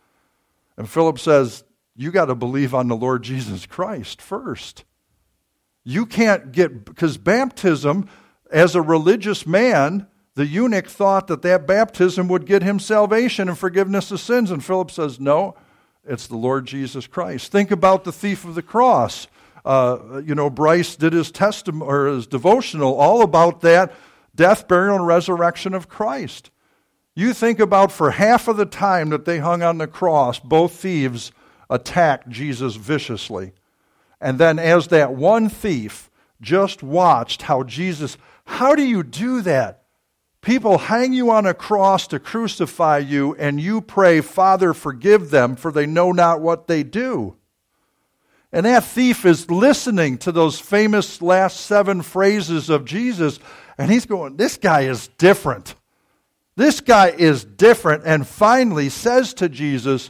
[0.77, 1.64] And Philip says,
[1.95, 4.83] you got to believe on the Lord Jesus Christ first.
[5.83, 8.09] You can't get, because baptism,
[8.51, 13.57] as a religious man, the eunuch thought that that baptism would get him salvation and
[13.57, 14.51] forgiveness of sins.
[14.51, 15.55] And Philip says, no,
[16.03, 17.51] it's the Lord Jesus Christ.
[17.51, 19.27] Think about the thief of the cross.
[19.63, 23.93] Uh, you know, Bryce did his testimony or his devotional all about that
[24.35, 26.51] death, burial, and resurrection of Christ.
[27.15, 30.73] You think about for half of the time that they hung on the cross, both
[30.73, 31.31] thieves
[31.69, 33.53] attacked Jesus viciously.
[34.21, 36.09] And then, as that one thief
[36.41, 39.83] just watched how Jesus, how do you do that?
[40.41, 45.55] People hang you on a cross to crucify you, and you pray, Father, forgive them,
[45.55, 47.35] for they know not what they do.
[48.51, 53.39] And that thief is listening to those famous last seven phrases of Jesus,
[53.77, 55.75] and he's going, This guy is different.
[56.55, 58.03] This guy is different.
[58.05, 60.09] And finally says to Jesus,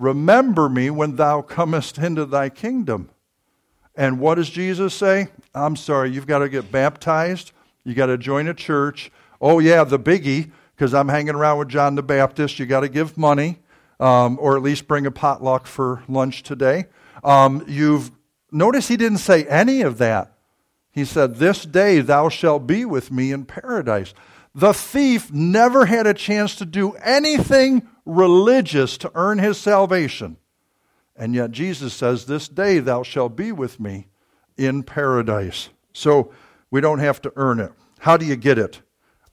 [0.00, 3.10] Remember me when thou comest into thy kingdom.
[3.94, 5.28] And what does Jesus say?
[5.54, 7.52] I'm sorry, you've got to get baptized.
[7.84, 9.12] You got to join a church.
[9.42, 12.58] Oh, yeah, the biggie, because I'm hanging around with John the Baptist.
[12.58, 13.58] You got to give money,
[13.98, 16.86] um, or at least bring a potluck for lunch today.
[17.22, 18.10] Um, you've
[18.50, 20.32] notice he didn't say any of that.
[20.92, 24.14] He said, "This day thou shalt be with me in paradise."
[24.54, 30.36] The thief never had a chance to do anything religious to earn his salvation.
[31.14, 34.08] And yet Jesus says, This day thou shalt be with me
[34.56, 35.68] in paradise.
[35.92, 36.32] So
[36.70, 37.72] We don't have to earn it.
[37.98, 38.80] How do you get it?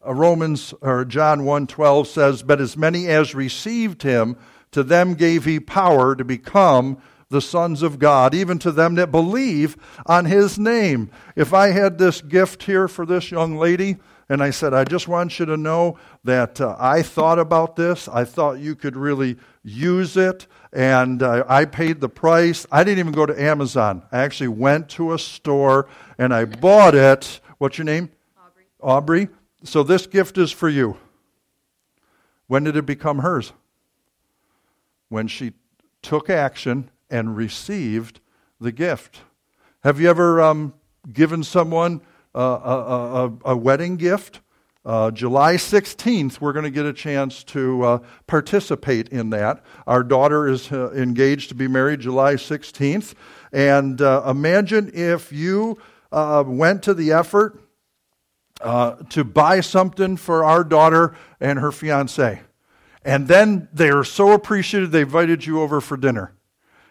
[0.05, 4.35] Uh, Romans or John 1:12 says, "But as many as received him,
[4.71, 6.97] to them gave he power to become
[7.29, 11.97] the sons of God, even to them that believe on his name." If I had
[11.97, 13.97] this gift here for this young lady,
[14.29, 18.09] and I said, I just want you to know that uh, I thought about this.
[18.09, 20.47] I thought you could really use it.
[20.73, 22.65] And uh, I paid the price.
[22.69, 24.03] I didn't even go to Amazon.
[24.11, 25.87] I actually went to a store
[26.17, 27.39] and I bought it.
[27.57, 28.09] What's your name?
[28.37, 28.65] Aubrey.
[28.81, 29.29] Aubrey.
[29.63, 30.97] So this gift is for you.
[32.47, 33.53] When did it become hers?
[35.07, 35.53] When she
[36.01, 38.19] took action and received
[38.59, 39.21] the gift.
[39.83, 40.73] Have you ever um,
[41.13, 42.01] given someone
[42.35, 44.41] a, a, a, wedding gift.
[44.85, 49.63] Uh, July 16th, we're going to get a chance to uh, participate in that.
[49.85, 53.13] Our daughter is uh, engaged to be married July 16th.
[53.51, 55.77] And uh, imagine if you
[56.11, 57.59] uh, went to the effort
[58.61, 62.41] uh, to buy something for our daughter and her fiance.
[63.03, 66.36] And then they're so appreciative they invited you over for dinner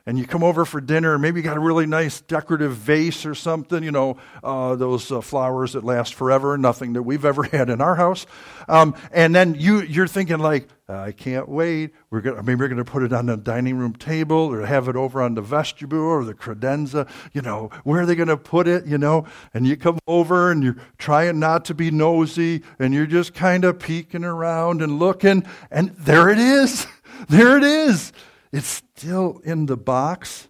[0.07, 3.27] and you come over for dinner, and maybe you got a really nice decorative vase
[3.27, 7.43] or something, you know, uh, those uh, flowers that last forever, nothing that we've ever
[7.53, 8.25] had in our house.
[8.69, 11.93] Um, and then you, you're thinking, like, I can't wait.
[12.11, 14.87] We're gonna, maybe we're going to put it on the dining room table or have
[14.87, 17.09] it over on the vestibule or the credenza.
[17.33, 19.27] You know, where are they going to put it, you know?
[19.53, 23.65] And you come over and you're trying not to be nosy, and you're just kind
[23.65, 26.87] of peeking around and looking, and there it is.
[27.29, 28.13] there it is.
[28.57, 30.49] It's still in the box,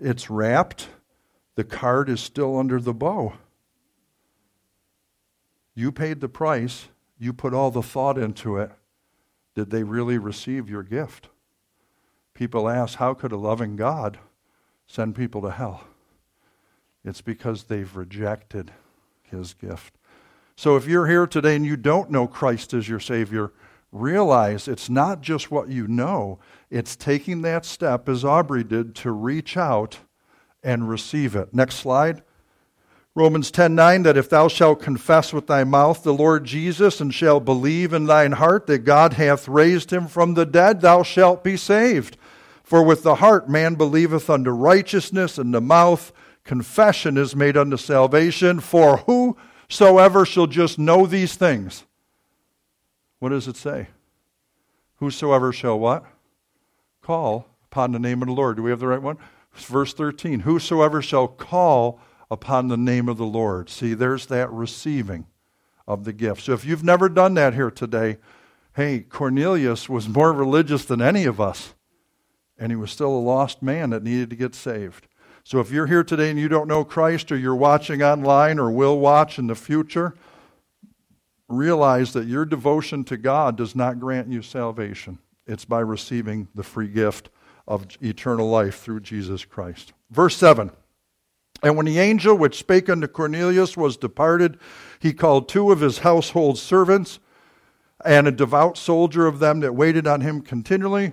[0.00, 0.88] it's wrapped,
[1.54, 3.34] the card is still under the bow.
[5.72, 6.88] You paid the price,
[7.20, 8.72] you put all the thought into it.
[9.54, 11.28] Did they really receive your gift?
[12.34, 14.18] People ask, how could a loving God
[14.88, 15.84] send people to hell?
[17.04, 18.72] It's because they've rejected
[19.22, 19.94] his gift.
[20.56, 23.52] So if you're here today and you don't know Christ as your Savior,
[24.00, 26.38] realize it's not just what you know,
[26.70, 29.98] it's taking that step, as Aubrey did, to reach out
[30.62, 31.54] and receive it.
[31.54, 32.22] Next slide.
[33.16, 37.46] Romans 10:9 that if thou shalt confess with thy mouth the Lord Jesus and shalt
[37.46, 41.56] believe in thine heart that God hath raised him from the dead thou shalt be
[41.56, 42.18] saved
[42.62, 46.12] for with the heart man believeth unto righteousness and the mouth
[46.44, 51.84] confession is made unto salvation for whosoever shall just know these things
[53.18, 53.88] what does it say
[54.96, 56.04] whosoever shall what
[57.02, 58.56] call upon the name of the Lord.
[58.56, 59.18] Do we have the right one?
[59.52, 62.00] Verse 13 Whosoever shall call
[62.30, 63.70] upon the name of the Lord.
[63.70, 65.26] See, there's that receiving
[65.86, 66.42] of the gift.
[66.42, 68.18] So if you've never done that here today,
[68.74, 71.74] hey, Cornelius was more religious than any of us,
[72.58, 75.06] and he was still a lost man that needed to get saved.
[75.44, 78.68] So if you're here today and you don't know Christ, or you're watching online or
[78.70, 80.16] will watch in the future,
[81.48, 85.18] realize that your devotion to God does not grant you salvation.
[85.46, 87.30] It's by receiving the free gift
[87.68, 89.92] of eternal life through Jesus Christ.
[90.10, 90.70] Verse 7
[91.62, 94.58] And when the angel which spake unto Cornelius was departed,
[94.98, 97.18] he called two of his household servants
[98.04, 101.12] and a devout soldier of them that waited on him continually.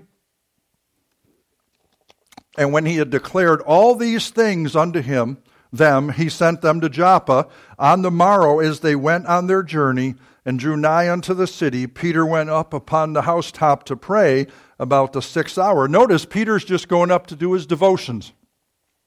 [2.57, 5.42] And when he had declared all these things unto him,
[5.73, 7.47] them, he sent them to Joppa.
[7.77, 11.87] On the morrow, as they went on their journey, and drew nigh unto the city,
[11.87, 15.87] Peter went up upon the housetop to pray about the sixth hour.
[15.87, 18.33] Notice Peter's just going up to do his devotions.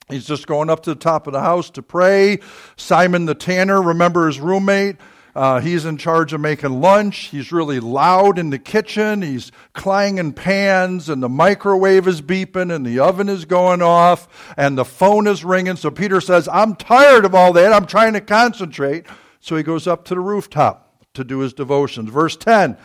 [0.09, 2.39] He's just going up to the top of the house to pray.
[2.77, 4.97] Simon the tanner, remember his roommate?
[5.37, 7.27] Uh, he's in charge of making lunch.
[7.27, 9.21] He's really loud in the kitchen.
[9.21, 14.79] He's clanging pans, and the microwave is beeping, and the oven is going off, and
[14.79, 15.77] the phone is ringing.
[15.77, 17.75] So Peter says, I'm tired of all that.
[17.75, 19.05] I'm trying to concentrate.
[19.41, 22.09] So he goes up to the rooftop to do his devotions.
[22.09, 22.79] Verse 10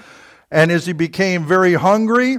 [0.52, 2.38] And as he became very hungry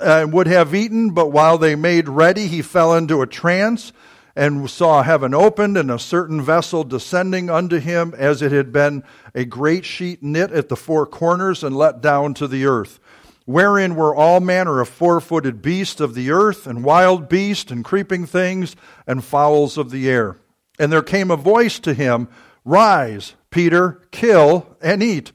[0.00, 3.92] and would have eaten, but while they made ready, he fell into a trance
[4.40, 9.04] and saw heaven opened and a certain vessel descending unto him as it had been
[9.34, 12.98] a great sheet knit at the four corners and let down to the earth
[13.44, 17.84] wherein were all manner of four footed beasts of the earth, and wild beasts, and
[17.84, 18.76] creeping things,
[19.08, 20.36] and fowls of the air.
[20.78, 22.28] And there came a voice to him
[22.64, 25.32] Rise, Peter, kill and eat.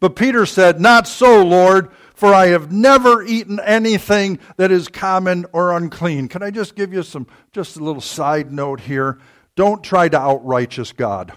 [0.00, 5.46] But Peter said, Not so, Lord, for I have never eaten anything that is common
[5.52, 6.26] or unclean.
[6.26, 9.20] Can I just give you some, just a little side note here?
[9.54, 11.32] Don't try to outrighteous God.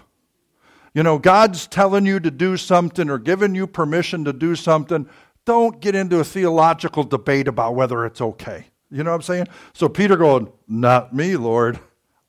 [0.92, 5.08] You know, God's telling you to do something or giving you permission to do something.
[5.44, 8.66] Don't get into a theological debate about whether it's okay.
[8.90, 9.46] You know what I'm saying?
[9.74, 11.78] So Peter going, Not me, Lord.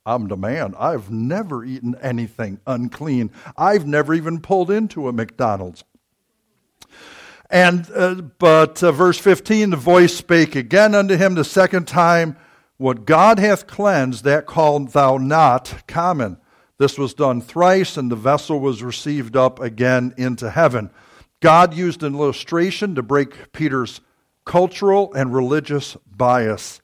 [0.06, 0.76] I'm the man.
[0.78, 3.32] I've never eaten anything unclean.
[3.58, 5.84] I've never even pulled into a McDonald's.
[7.54, 12.36] And uh, but uh, verse 15, the voice spake again unto him the second time,
[12.78, 16.38] What God hath cleansed, that call thou not common.
[16.80, 20.90] This was done thrice, and the vessel was received up again into heaven.
[21.42, 24.02] God used an illustration to break Peter's
[24.46, 26.82] cultural and religious bias.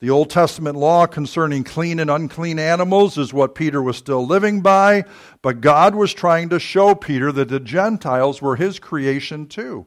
[0.00, 4.60] The Old Testament law concerning clean and unclean animals is what Peter was still living
[4.60, 5.04] by,
[5.40, 9.86] but God was trying to show Peter that the Gentiles were his creation too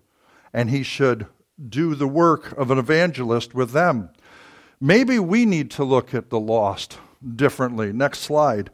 [0.53, 1.25] and he should
[1.69, 4.09] do the work of an evangelist with them.
[4.79, 6.97] Maybe we need to look at the lost
[7.35, 7.93] differently.
[7.93, 8.69] Next slide.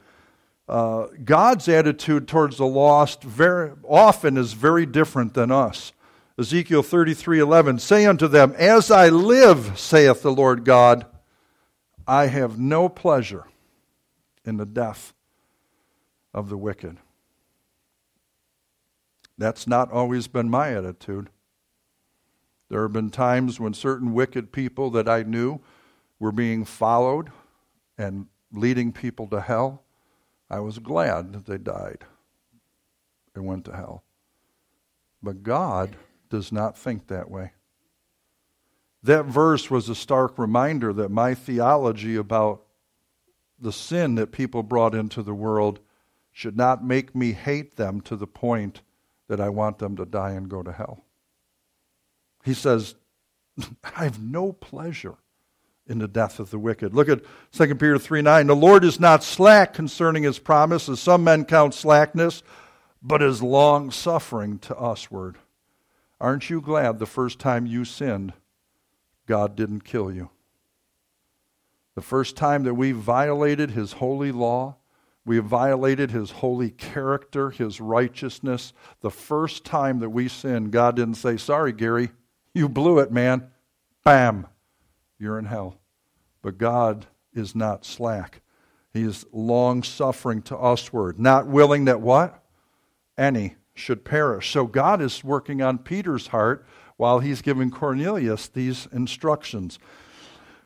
[0.68, 5.94] Uh, God's attitude towards the lost very often is very different than us.
[6.38, 11.06] Ezekiel 33:11 Say unto them, As I live, saith the Lord God,
[12.08, 13.46] I have no pleasure
[14.46, 15.14] in the death
[16.34, 16.98] of the wicked.
[19.38, 21.30] That's not always been my attitude.
[22.70, 25.60] There have been times when certain wicked people that I knew
[26.20, 27.32] were being followed
[27.98, 29.84] and leading people to hell.
[30.50, 32.06] I was glad that they died
[33.36, 34.04] and went to hell.
[35.22, 35.96] But God
[36.30, 37.54] does not think that way.
[39.02, 42.64] That verse was a stark reminder that my theology about
[43.60, 45.80] the sin that people brought into the world
[46.32, 48.82] should not make me hate them to the point
[49.28, 51.06] that I want them to die and go to hell.
[52.44, 52.96] He says,
[53.84, 55.16] I have no pleasure
[55.88, 56.94] in the death of the wicked.
[56.94, 57.22] Look at
[57.52, 58.48] 2 Peter 3 9.
[58.48, 62.44] The Lord is not slack concerning his promise, as some men count slackness,
[63.02, 65.38] but is long suffering to usward.
[66.22, 68.34] Aren't you glad the first time you sinned,
[69.26, 70.30] God didn't kill you?
[71.96, 74.78] The first time that we violated his holy law,
[75.26, 78.74] we violated his holy character, his righteousness.
[79.02, 82.12] The first time that we sinned, God didn't say, Sorry, Gary,
[82.54, 83.50] you blew it, man.
[84.04, 84.48] Bam.
[85.18, 85.80] You're in hell.
[86.42, 88.42] But God is not slack.
[88.94, 92.44] He is long suffering to usward, not willing that what?
[93.18, 94.52] Any should perish.
[94.52, 96.66] So God is working on Peter's heart
[96.98, 99.80] while he's giving Cornelius these instructions.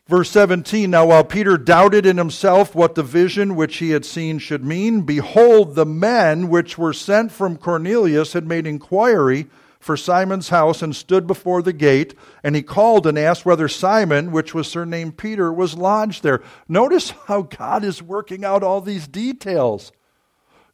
[0.08, 4.40] Verse 17 Now, while Peter doubted in himself what the vision which he had seen
[4.40, 9.48] should mean, behold, the men which were sent from Cornelius had made inquiry
[9.84, 12.16] for Simon's house and stood before the gate.
[12.44, 16.42] And he called and asked whether Simon, which was surnamed Peter, was lodged there.
[16.68, 19.92] Notice how God is working out all these details.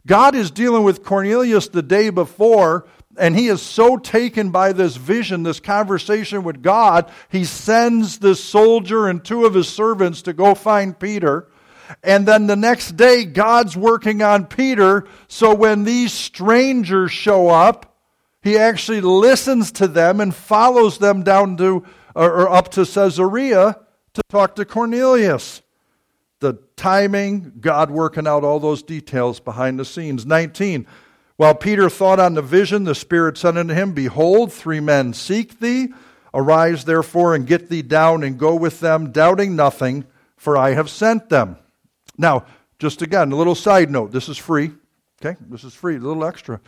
[0.06, 2.88] God is dealing with Cornelius the day before,
[3.18, 8.44] and he is so taken by this vision, this conversation with God, he sends this
[8.44, 11.50] soldier and two of his servants to go find Peter.
[12.04, 15.08] And then the next day, God's working on Peter.
[15.28, 17.89] So when these strangers show up,
[18.42, 21.86] he actually listens to them and follows them down to
[22.16, 23.78] or, up to Caesarea
[24.14, 25.62] to talk to Cornelius.
[26.40, 30.26] The timing, God working out all those details behind the scenes.
[30.26, 30.88] 19.
[31.36, 35.60] While Peter thought on the vision, the Spirit said unto him, Behold, three men seek
[35.60, 35.90] thee.
[36.34, 40.06] Arise therefore and get thee down and go with them, doubting nothing,
[40.38, 41.58] for I have sent them.
[42.18, 42.46] Now,
[42.78, 44.12] just again, a little side note.
[44.12, 44.72] This is free.
[45.22, 45.38] Okay?
[45.50, 46.62] This is free, a little extra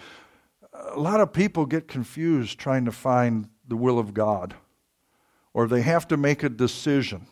[0.94, 4.56] a lot of people get confused trying to find the will of God,
[5.54, 7.28] or they have to make a decision.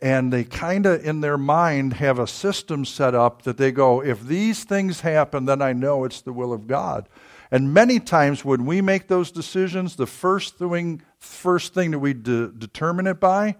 [0.00, 4.02] And they kind of, in their mind, have a system set up that they go,
[4.02, 7.08] if these things happen, then I know it's the will of God.
[7.50, 12.12] And many times when we make those decisions, the first thing, first thing that we
[12.12, 13.56] de- determine it by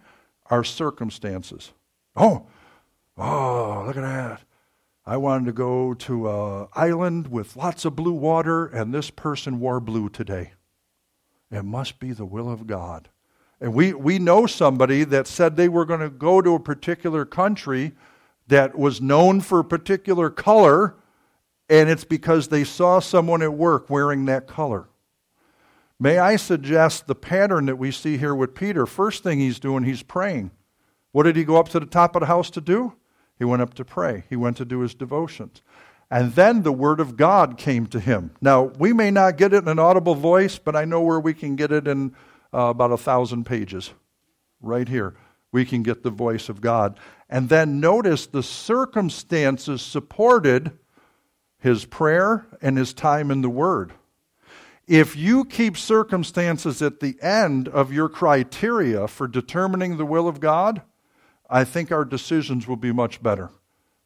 [0.50, 1.72] are circumstances.
[2.14, 2.46] Oh,
[3.16, 4.42] oh, look at that.
[5.08, 9.60] I wanted to go to an island with lots of blue water, and this person
[9.60, 10.52] wore blue today.
[11.48, 13.08] It must be the will of God.
[13.60, 17.24] And we, we know somebody that said they were going to go to a particular
[17.24, 17.92] country
[18.48, 20.96] that was known for a particular color,
[21.70, 24.88] and it's because they saw someone at work wearing that color.
[26.00, 28.86] May I suggest the pattern that we see here with Peter?
[28.86, 30.50] First thing he's doing, he's praying.
[31.12, 32.94] What did he go up to the top of the house to do?
[33.38, 35.62] He went up to pray, he went to do his devotions.
[36.10, 38.30] And then the word of God came to him.
[38.40, 41.34] Now, we may not get it in an audible voice, but I know where we
[41.34, 42.14] can get it in
[42.54, 43.92] uh, about a thousand pages.
[44.60, 45.14] Right here,
[45.50, 46.98] we can get the voice of God.
[47.28, 50.78] And then notice the circumstances supported
[51.58, 53.92] his prayer and his time in the Word.
[54.86, 60.38] If you keep circumstances at the end of your criteria for determining the will of
[60.38, 60.82] God,
[61.48, 63.50] I think our decisions will be much better.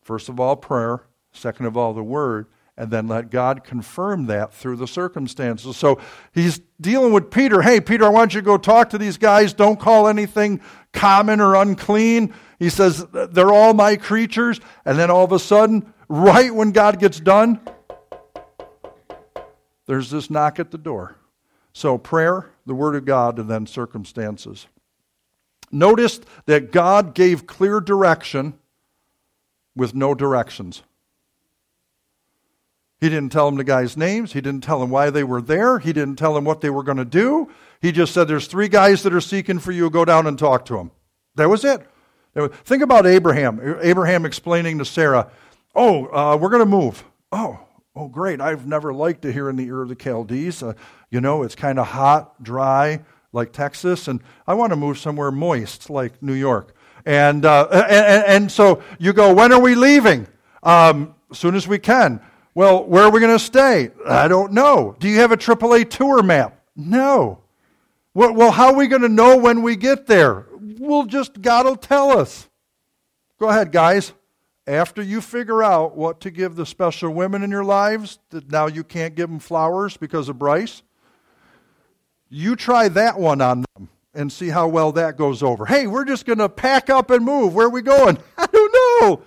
[0.03, 1.03] First of all, prayer.
[1.33, 2.47] Second of all, the word.
[2.77, 5.77] And then let God confirm that through the circumstances.
[5.77, 6.01] So
[6.33, 7.61] he's dealing with Peter.
[7.61, 9.53] Hey, Peter, I want you to go talk to these guys.
[9.53, 10.61] Don't call anything
[10.93, 12.33] common or unclean.
[12.59, 14.61] He says, they're all my creatures.
[14.85, 17.61] And then all of a sudden, right when God gets done,
[19.87, 21.17] there's this knock at the door.
[21.73, 24.67] So prayer, the Word of God, and then circumstances.
[25.71, 28.55] Notice that God gave clear direction
[29.77, 30.83] with no directions.
[33.01, 34.35] He didn't tell them the guys' names.
[34.35, 35.79] He didn't tell them why they were there.
[35.79, 37.51] He didn't tell them what they were going to do.
[37.81, 39.89] He just said, There's three guys that are seeking for you.
[39.89, 40.91] Go down and talk to them.
[41.37, 41.87] That was it.
[42.35, 43.79] Think about Abraham.
[43.81, 45.31] Abraham explaining to Sarah,
[45.75, 47.05] Oh, uh, we're going to move.
[47.33, 47.61] Oh,
[47.95, 48.41] oh, great.
[48.41, 50.63] I've never liked to hear in the Ur of the Chaldees.
[50.63, 50.75] Uh,
[51.11, 53.01] you know, it's kind of hot, dry,
[53.33, 56.75] like Texas, and I want to move somewhere moist, like New York.
[57.07, 60.27] And, uh, and, and, so you go, when are we leaving?
[60.63, 62.21] Um, as soon as we can.
[62.55, 63.91] Well, where are we going to stay?
[64.07, 64.97] I don't know.
[64.99, 66.61] Do you have a AAA tour map?
[66.77, 67.43] No.
[68.13, 70.47] Well, well how are we going to know when we get there?
[70.79, 72.49] We'll just, God will tell us.
[73.39, 74.13] Go ahead, guys.
[74.67, 78.67] After you figure out what to give the special women in your lives, that now
[78.67, 80.83] you can't give them flowers because of Bryce,
[82.31, 85.67] you try that one on them and see how well that goes over.
[85.67, 87.55] Hey, we're just going to pack up and move.
[87.55, 88.19] Where are we going?
[88.39, 89.23] I don't know.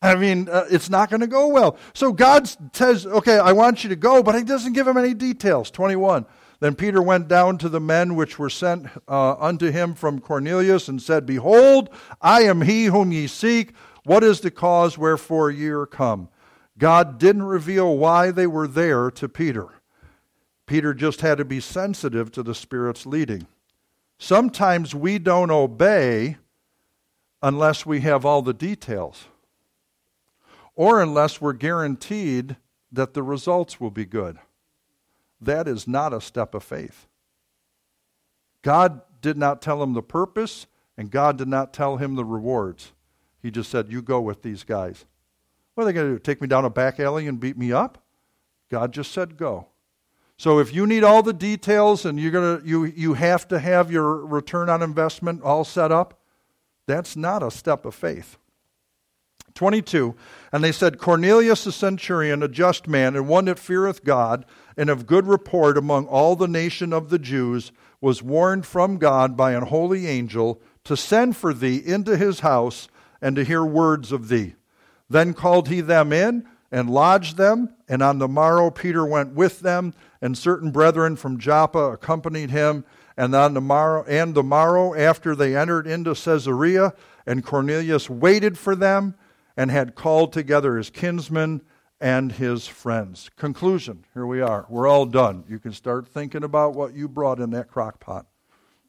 [0.00, 1.76] I mean, uh, it's not going to go well.
[1.92, 5.12] So God says, okay, I want you to go, but he doesn't give him any
[5.12, 5.72] details.
[5.72, 6.24] 21.
[6.60, 10.88] Then Peter went down to the men which were sent uh, unto him from Cornelius
[10.88, 11.90] and said, Behold,
[12.20, 13.74] I am he whom ye seek.
[14.04, 16.28] What is the cause wherefore ye are come?
[16.76, 19.68] God didn't reveal why they were there to Peter.
[20.68, 23.46] Peter just had to be sensitive to the Spirit's leading.
[24.18, 26.36] Sometimes we don't obey
[27.42, 29.24] unless we have all the details
[30.76, 32.56] or unless we're guaranteed
[32.92, 34.38] that the results will be good.
[35.40, 37.06] That is not a step of faith.
[38.60, 40.66] God did not tell him the purpose,
[40.98, 42.92] and God did not tell him the rewards.
[43.40, 45.06] He just said, You go with these guys.
[45.74, 46.18] What are they going to do?
[46.18, 48.02] Take me down a back alley and beat me up?
[48.70, 49.68] God just said, Go.
[50.38, 53.90] So if you need all the details and you're gonna, you, you have to have
[53.90, 56.20] your return on investment all set up,
[56.86, 58.38] that's not a step of faith.
[59.54, 60.14] 22.
[60.52, 64.88] And they said, Cornelius the centurion, a just man, and one that feareth God, and
[64.88, 69.54] of good report among all the nation of the Jews, was warned from God by
[69.54, 72.86] an holy angel to send for thee into his house
[73.20, 74.54] and to hear words of thee.
[75.10, 79.60] Then called he them in and lodged them, and on the morrow Peter went with
[79.60, 82.84] them, and certain brethren from Joppa accompanied him.
[83.16, 86.94] And on the morrow, and the morrow after they entered into Caesarea,
[87.26, 89.16] and Cornelius waited for them
[89.56, 91.62] and had called together his kinsmen
[92.00, 93.28] and his friends.
[93.36, 94.66] Conclusion here we are.
[94.68, 95.42] We're all done.
[95.48, 98.26] You can start thinking about what you brought in that crock pot.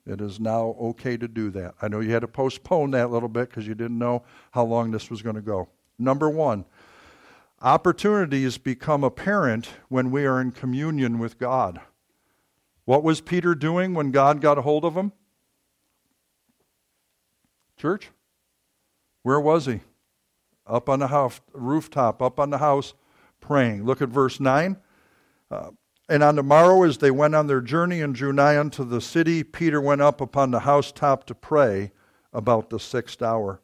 [0.05, 1.73] It is now okay to do that.
[1.81, 4.63] I know you had to postpone that a little bit because you didn't know how
[4.63, 5.69] long this was going to go.
[5.97, 6.65] Number one,
[7.61, 11.81] opportunities become apparent when we are in communion with God.
[12.85, 15.11] What was Peter doing when God got a hold of him?
[17.77, 18.09] Church?
[19.23, 19.81] Where was he?
[20.69, 22.93] up on the house, rooftop, up on the house,
[23.41, 23.85] praying.
[23.85, 24.77] Look at verse 9.
[25.49, 25.71] Uh,
[26.07, 29.01] and on the morrow, as they went on their journey and drew nigh unto the
[29.01, 31.91] city, Peter went up upon the housetop to pray
[32.31, 33.61] about the sixth hour.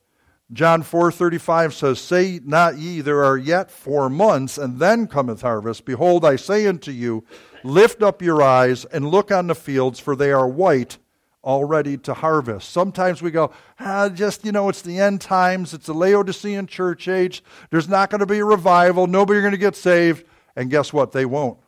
[0.54, 5.86] John 4:35 says, "Say not ye, there are yet four months, and then cometh harvest.
[5.86, 7.24] Behold, I say unto you,
[7.64, 11.00] lift up your eyes and look on the fields, for they are white
[11.46, 12.70] already to harvest.
[12.70, 17.08] Sometimes we go, ah, just, you know, it's the end times, it's the Laodicean church
[17.08, 20.26] age, there's not going to be a revival, nobody's going to get saved.
[20.56, 21.12] And guess what?
[21.12, 21.60] They won't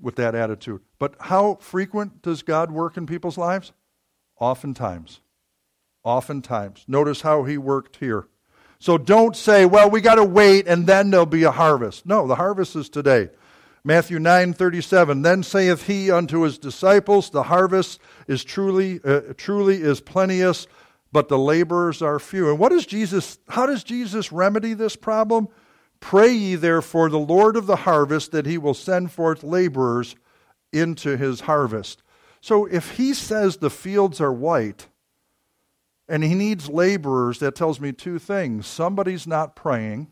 [0.00, 0.80] with that attitude.
[0.98, 3.72] But how frequent does God work in people's lives?
[4.38, 5.20] Oftentimes.
[6.02, 6.84] Oftentimes.
[6.88, 8.26] Notice how he worked here.
[8.78, 12.06] So don't say, well, we got to wait and then there'll be a harvest.
[12.06, 13.28] No, the harvest is today.
[13.84, 20.00] Matthew 9:37 Then saith he unto his disciples the harvest is truly uh, truly is
[20.00, 20.66] plenteous
[21.12, 22.50] but the laborers are few.
[22.50, 25.48] And what does Jesus how does Jesus remedy this problem?
[25.98, 30.14] Pray ye therefore the Lord of the harvest that he will send forth laborers
[30.72, 32.02] into his harvest.
[32.40, 34.88] So if he says the fields are white
[36.10, 38.66] and he needs laborers, that tells me two things.
[38.66, 40.08] Somebody's not praying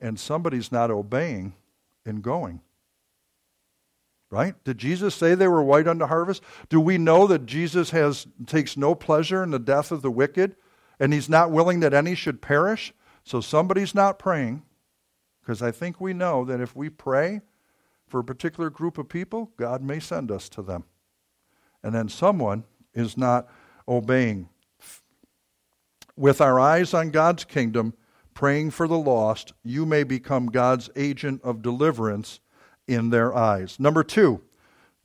[0.00, 1.54] and somebody's not obeying
[2.04, 2.60] and going.
[4.30, 4.54] Right?
[4.64, 6.42] Did Jesus say they were white unto harvest?
[6.68, 10.56] Do we know that Jesus has takes no pleasure in the death of the wicked
[11.00, 12.92] and he's not willing that any should perish.
[13.24, 14.62] So somebody's not praying,
[15.40, 17.40] because I think we know that if we pray
[18.06, 20.84] for a particular group of people, God may send us to them.
[21.82, 23.48] And then someone is not
[23.88, 24.50] obeying.
[26.20, 27.94] With our eyes on God's kingdom,
[28.34, 32.40] praying for the lost, you may become God's agent of deliverance
[32.86, 33.80] in their eyes.
[33.80, 34.42] Number two,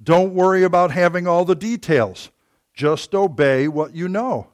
[0.04, 2.32] don't worry about having all the details.
[2.74, 4.48] Just obey what you know.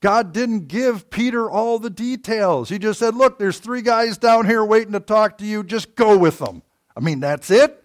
[0.00, 2.70] God didn't give Peter all the details.
[2.70, 5.62] He just said, Look, there's three guys down here waiting to talk to you.
[5.62, 6.62] Just go with them.
[6.96, 7.79] I mean, that's it.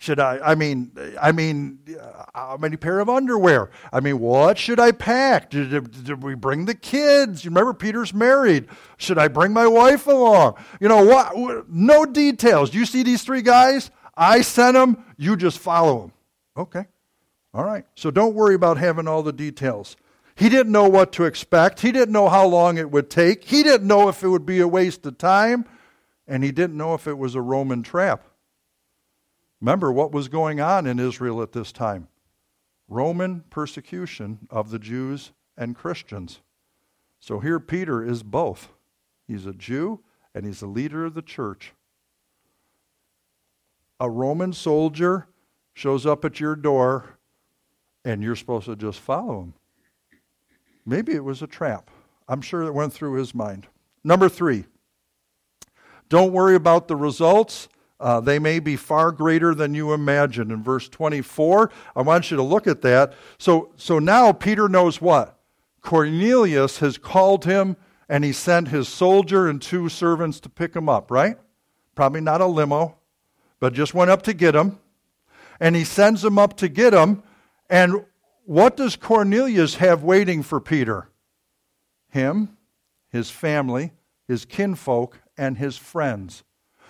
[0.00, 0.38] Should I?
[0.38, 3.70] I mean, I mean, uh, how many pair of underwear?
[3.92, 5.50] I mean, what should I pack?
[5.50, 7.44] Did, did, did, we bring the kids?
[7.44, 8.68] You remember Peter's married.
[8.96, 10.54] Should I bring my wife along?
[10.80, 11.68] You know what?
[11.68, 12.72] No details.
[12.72, 13.90] You see these three guys?
[14.16, 15.04] I sent them.
[15.16, 16.12] You just follow them.
[16.56, 16.86] Okay.
[17.52, 17.84] All right.
[17.96, 19.96] So don't worry about having all the details.
[20.36, 21.80] He didn't know what to expect.
[21.80, 23.42] He didn't know how long it would take.
[23.42, 25.64] He didn't know if it would be a waste of time.
[26.28, 28.22] And he didn't know if it was a Roman trap.
[29.60, 32.08] Remember what was going on in Israel at this time
[32.88, 36.40] Roman persecution of the Jews and Christians.
[37.20, 38.68] So here Peter is both.
[39.26, 40.00] He's a Jew
[40.34, 41.74] and he's a leader of the church.
[44.00, 45.26] A Roman soldier
[45.74, 47.18] shows up at your door
[48.04, 49.54] and you're supposed to just follow him.
[50.86, 51.90] Maybe it was a trap.
[52.28, 53.66] I'm sure it went through his mind.
[54.04, 54.64] Number three,
[56.08, 57.68] don't worry about the results.
[58.00, 60.50] Uh, they may be far greater than you imagine.
[60.50, 63.14] In verse 24, I want you to look at that.
[63.38, 65.38] So, so now Peter knows what?
[65.80, 67.76] Cornelius has called him
[68.08, 71.38] and he sent his soldier and two servants to pick him up, right?
[71.94, 72.96] Probably not a limo,
[73.60, 74.78] but just went up to get him.
[75.60, 77.22] And he sends him up to get him.
[77.68, 78.04] And
[78.44, 81.10] what does Cornelius have waiting for Peter?
[82.10, 82.56] Him,
[83.10, 83.92] his family,
[84.26, 86.44] his kinfolk, and his friends.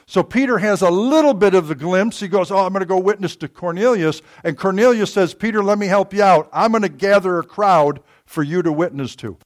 [0.09, 2.19] So Peter has a little bit of the glimpse.
[2.19, 4.23] He goes, Oh, I'm going to go witness to Cornelius.
[4.43, 6.49] And Cornelius says, Peter, let me help you out.
[6.51, 9.37] I'm going to gather a crowd for you to witness to.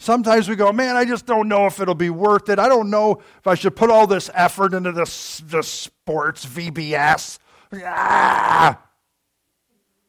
[0.00, 2.58] Sometimes we go, Man, I just don't know if it'll be worth it.
[2.58, 7.38] I don't know if I should put all this effort into this, the sports VBS.
[7.84, 8.82] Ah!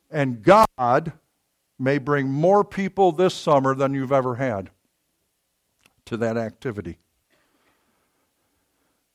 [0.09, 1.13] And God
[1.77, 4.71] may bring more people this summer than you've ever had
[6.05, 6.97] to that activity.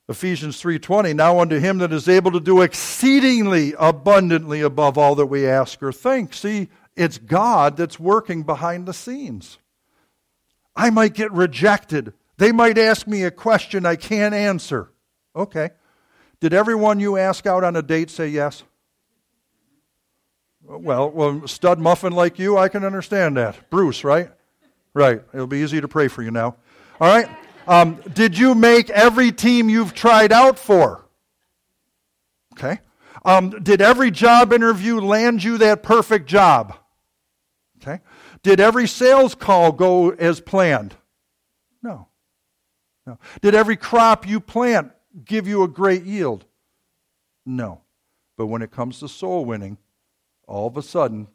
[0.09, 5.27] Ephesians 3:20 Now unto him that is able to do exceedingly abundantly above all that
[5.27, 6.35] we ask or think.
[6.35, 9.59] See, it's God that's working behind the scenes.
[10.77, 12.13] I might get rejected.
[12.37, 14.91] They might ask me a question I can't answer.
[15.35, 15.71] Okay.
[16.41, 18.65] Did everyone you ask out on a date say yes?
[20.63, 23.71] Well, well, stud muffin like you, I can understand that.
[23.71, 24.31] Bruce, right?
[24.95, 25.23] Right.
[25.33, 26.57] It'll be easy to pray for you now.
[27.01, 27.29] All right.
[27.67, 31.07] Um, did you make every team you've tried out for?
[32.53, 32.81] Okay.
[33.25, 36.77] Um, did every job interview land you that perfect job?
[37.79, 38.01] Okay.
[38.43, 40.95] Did every sales call go as planned?
[41.83, 42.09] No.
[43.07, 43.19] No.
[43.41, 44.93] Did every crop you plant
[45.25, 46.45] give you a great yield?
[47.47, 47.81] No.
[48.37, 49.79] But when it comes to soul winning,
[50.47, 51.29] all of a sudden,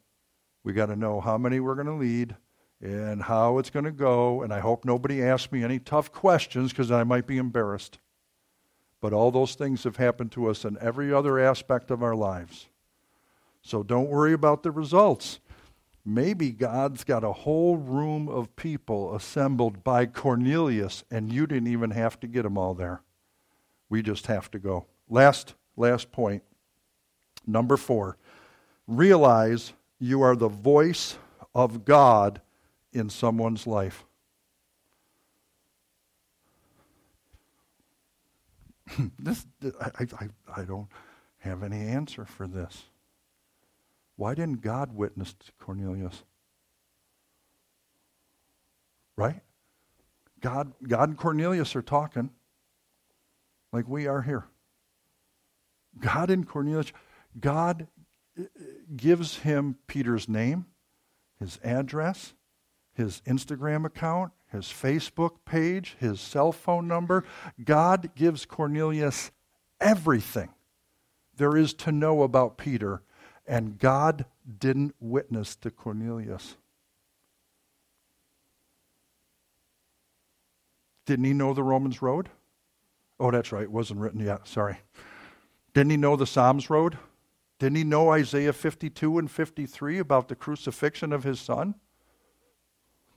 [0.62, 2.36] we got to know how many we're going to lead,
[2.80, 4.42] and how it's going to go.
[4.42, 7.98] And I hope nobody asks me any tough questions because I might be embarrassed.
[9.00, 12.68] But all those things have happened to us in every other aspect of our lives.
[13.62, 15.40] So don't worry about the results.
[16.04, 21.90] Maybe God's got a whole room of people assembled by Cornelius, and you didn't even
[21.90, 23.02] have to get them all there.
[23.90, 24.86] We just have to go.
[25.08, 26.42] Last, last point.
[27.46, 28.16] Number four.
[28.86, 31.18] Realize you are the voice
[31.54, 32.40] of God
[32.92, 34.04] in someone's life.
[39.18, 39.46] this,
[39.80, 40.88] I, I, I don't
[41.38, 42.84] have any answer for this.
[44.16, 46.24] Why didn't God witness to Cornelius?
[49.16, 49.40] Right?
[50.40, 52.30] God, God and Cornelius are talking
[53.72, 54.46] like we are here.
[55.98, 56.92] God and Cornelius,
[57.38, 57.86] God
[58.38, 58.44] uh,
[58.96, 60.66] gives him Peter's name,
[61.38, 62.34] his address,
[62.92, 67.24] his Instagram account, his Facebook page, his cell phone number.
[67.64, 69.30] God gives Cornelius
[69.80, 70.50] everything
[71.40, 73.02] there is to know about Peter,
[73.46, 74.26] and God
[74.58, 76.56] didn't witness to Cornelius.
[81.06, 82.28] Didn't he know the Romans road?
[83.18, 83.64] Oh, that's right.
[83.64, 84.46] It wasn't written yet.
[84.46, 84.80] Sorry.
[85.72, 86.98] Didn't he know the Psalms road?
[87.58, 91.74] Didn't he know Isaiah 52 and 53 about the crucifixion of his son?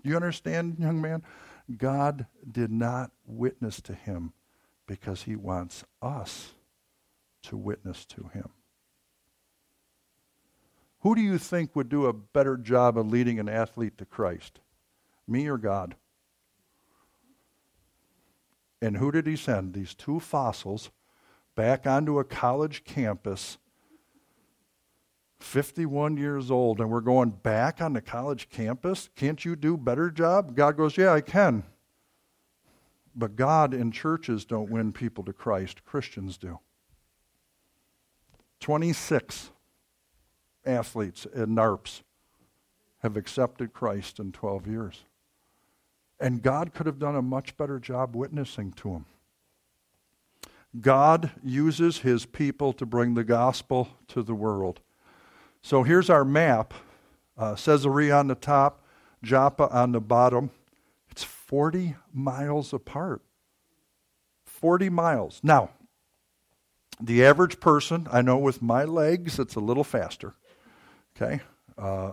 [0.04, 1.24] You understand, young man?
[1.78, 4.34] God did not witness to him
[4.86, 6.54] because he wants us
[7.44, 8.50] to witness to him.
[11.00, 14.60] Who do you think would do a better job of leading an athlete to Christ?
[15.28, 15.96] Me or God?
[18.82, 19.74] And who did he send?
[19.74, 20.92] These two fossils
[21.56, 23.58] back onto a college campus,
[25.44, 29.10] 51 years old, and we're going back on the college campus?
[29.16, 30.56] Can't you do better job?
[30.56, 31.64] God goes, Yeah, I can.
[33.16, 36.60] But God and churches don't win people to Christ, Christians do.
[38.60, 39.52] 26
[40.66, 42.02] athletes at NARPS
[43.00, 45.04] have accepted Christ in 12 years.
[46.20, 49.06] And God could have done a much better job witnessing to them.
[50.80, 54.80] God uses his people to bring the gospel to the world.
[55.64, 56.74] So here's our map
[57.38, 58.84] uh, Caesarea on the top,
[59.24, 60.52] Joppa on the bottom.
[61.10, 63.22] It's 40 miles apart.
[64.46, 65.40] 40 miles.
[65.42, 65.72] Now,
[67.02, 70.36] the average person, I know with my legs, it's a little faster.
[71.16, 71.42] Okay?
[71.78, 72.12] Uh,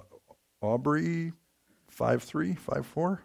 [0.63, 1.33] Aubrey,
[1.95, 3.19] 5'3, 5'4?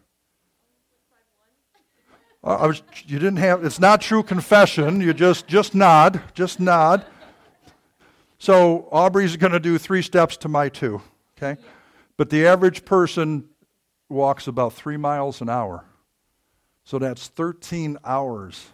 [2.43, 5.01] I was, you didn't have, it's not true confession.
[5.01, 7.05] You just, just nod, just nod.
[8.37, 11.01] So Aubrey's going to do three steps to my two,
[11.37, 11.59] okay?
[12.17, 13.45] But the average person
[14.09, 15.85] walks about three miles an hour.
[16.83, 18.67] So that's 13 hours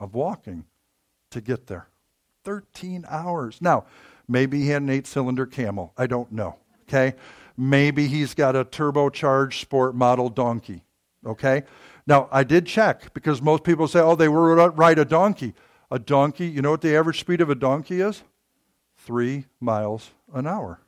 [0.00, 0.64] of walking
[1.30, 1.88] to get there.
[2.44, 3.58] 13 hours.
[3.60, 3.84] Now,
[4.26, 5.92] maybe he had an eight cylinder camel.
[5.96, 6.56] I don't know,
[6.88, 7.14] okay?
[7.56, 10.82] Maybe he's got a turbocharged sport model donkey,
[11.24, 11.64] okay?
[12.06, 15.54] Now, I did check because most people say, oh, they ride a donkey.
[15.92, 18.22] A donkey, you know what the average speed of a donkey is?
[19.04, 20.80] Three miles an hour.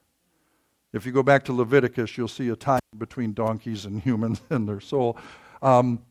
[0.92, 4.68] If you go back to Leviticus, you'll see a time between donkeys and humans and
[4.68, 5.16] their soul.
[5.62, 6.02] Um,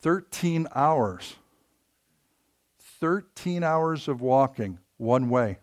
[0.00, 1.36] 13 hours.
[3.00, 5.58] 13 hours of walking one way.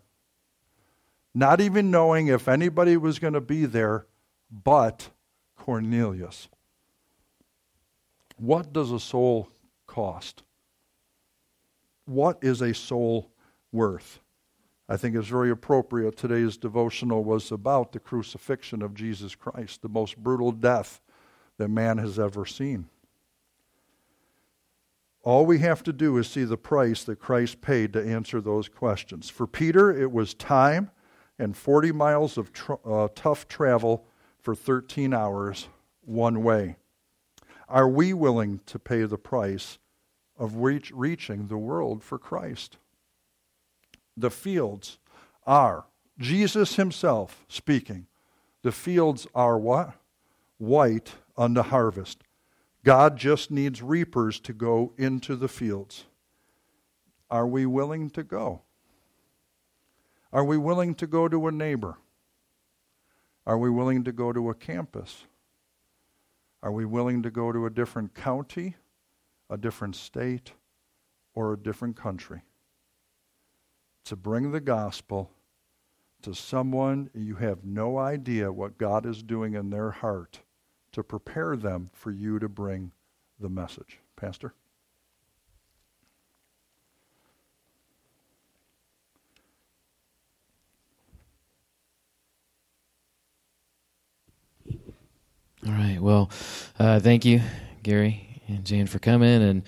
[1.34, 4.06] Not even knowing if anybody was going to be there
[4.52, 5.10] but
[5.58, 6.48] Cornelius.
[8.38, 9.50] What does a soul
[9.88, 10.44] cost?
[12.06, 13.32] What is a soul
[13.72, 14.20] worth?
[14.94, 16.18] I think it's very appropriate.
[16.18, 21.02] Today's devotional was about the crucifixion of Jesus Christ, the most brutal death
[21.58, 22.90] that man has ever seen.
[25.24, 28.70] All we have to do is see the price that Christ paid to answer those
[28.70, 29.32] questions.
[29.32, 30.92] For Peter, it was time
[31.40, 34.06] and 40 miles of tr- uh, tough travel
[34.38, 35.70] for 13 hours
[36.02, 36.76] one way.
[37.68, 39.80] Are we willing to pay the price
[40.38, 42.78] of reach, reaching the world for Christ?
[44.16, 45.00] The fields
[45.46, 45.86] are,
[46.20, 48.08] Jesus himself speaking,
[48.62, 49.96] the fields are what?
[50.58, 52.24] White unto harvest.
[52.84, 56.06] God just needs reapers to go into the fields.
[57.30, 58.62] Are we willing to go?
[60.32, 61.98] Are we willing to go to a neighbor?
[63.46, 65.26] Are we willing to go to a campus?
[66.62, 68.76] Are we willing to go to a different county,
[69.50, 70.54] a different state,
[71.36, 72.42] or a different country?
[74.06, 75.32] To bring the gospel
[76.24, 80.40] to someone you have no idea what God is doing in their heart
[80.94, 82.92] to prepare them for you to bring
[83.40, 84.00] the message.
[84.16, 84.54] Pastor?
[95.66, 95.98] All right.
[96.02, 96.30] Well,
[96.78, 97.42] uh, thank you,
[97.84, 99.64] Gary and Jan, for coming and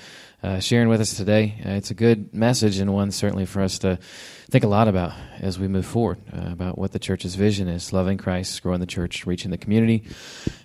[0.46, 1.56] uh, sharing with us today.
[1.66, 3.98] Uh, it's a good message and one certainly for us to
[4.50, 7.92] think a lot about as we move forward uh, about what the church's vision is
[7.92, 10.04] loving Christ, growing the church, reaching the community.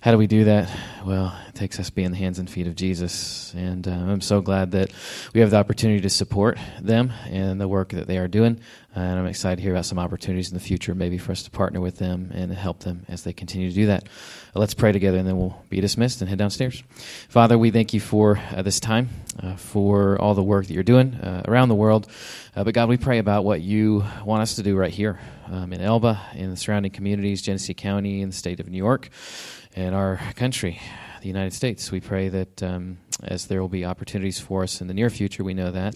[0.01, 0.69] How do we do that?
[1.03, 3.53] Well, it takes us being the hands and feet of Jesus.
[3.55, 4.91] And uh, I'm so glad that
[5.33, 8.59] we have the opportunity to support them and the work that they are doing.
[8.93, 11.51] And I'm excited to hear about some opportunities in the future, maybe for us to
[11.51, 14.07] partner with them and help them as they continue to do that.
[14.53, 16.83] Let's pray together and then we'll be dismissed and head downstairs.
[17.29, 19.09] Father, we thank you for uh, this time,
[19.41, 22.05] uh, for all the work that you're doing uh, around the world.
[22.55, 25.17] Uh, but God, we pray about what you want us to do right here
[25.49, 29.09] um, in Elba, in the surrounding communities, Genesee County, in the state of New York,
[29.73, 30.81] and our country,
[31.21, 31.89] the United States.
[31.89, 35.43] We pray that um, as there will be opportunities for us in the near future,
[35.43, 35.95] we know that,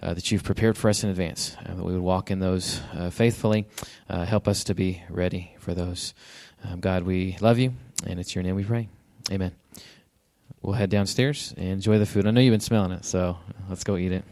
[0.00, 3.10] uh, that you've prepared for us in advance, that we would walk in those uh,
[3.10, 3.66] faithfully.
[4.08, 6.14] Uh, help us to be ready for those.
[6.64, 7.74] Um, God, we love you,
[8.06, 8.88] and it's your name we pray.
[9.32, 9.67] Amen.
[10.62, 12.26] We'll head downstairs and enjoy the food.
[12.26, 13.38] I know you've been smelling it, so
[13.68, 14.24] let's go eat it.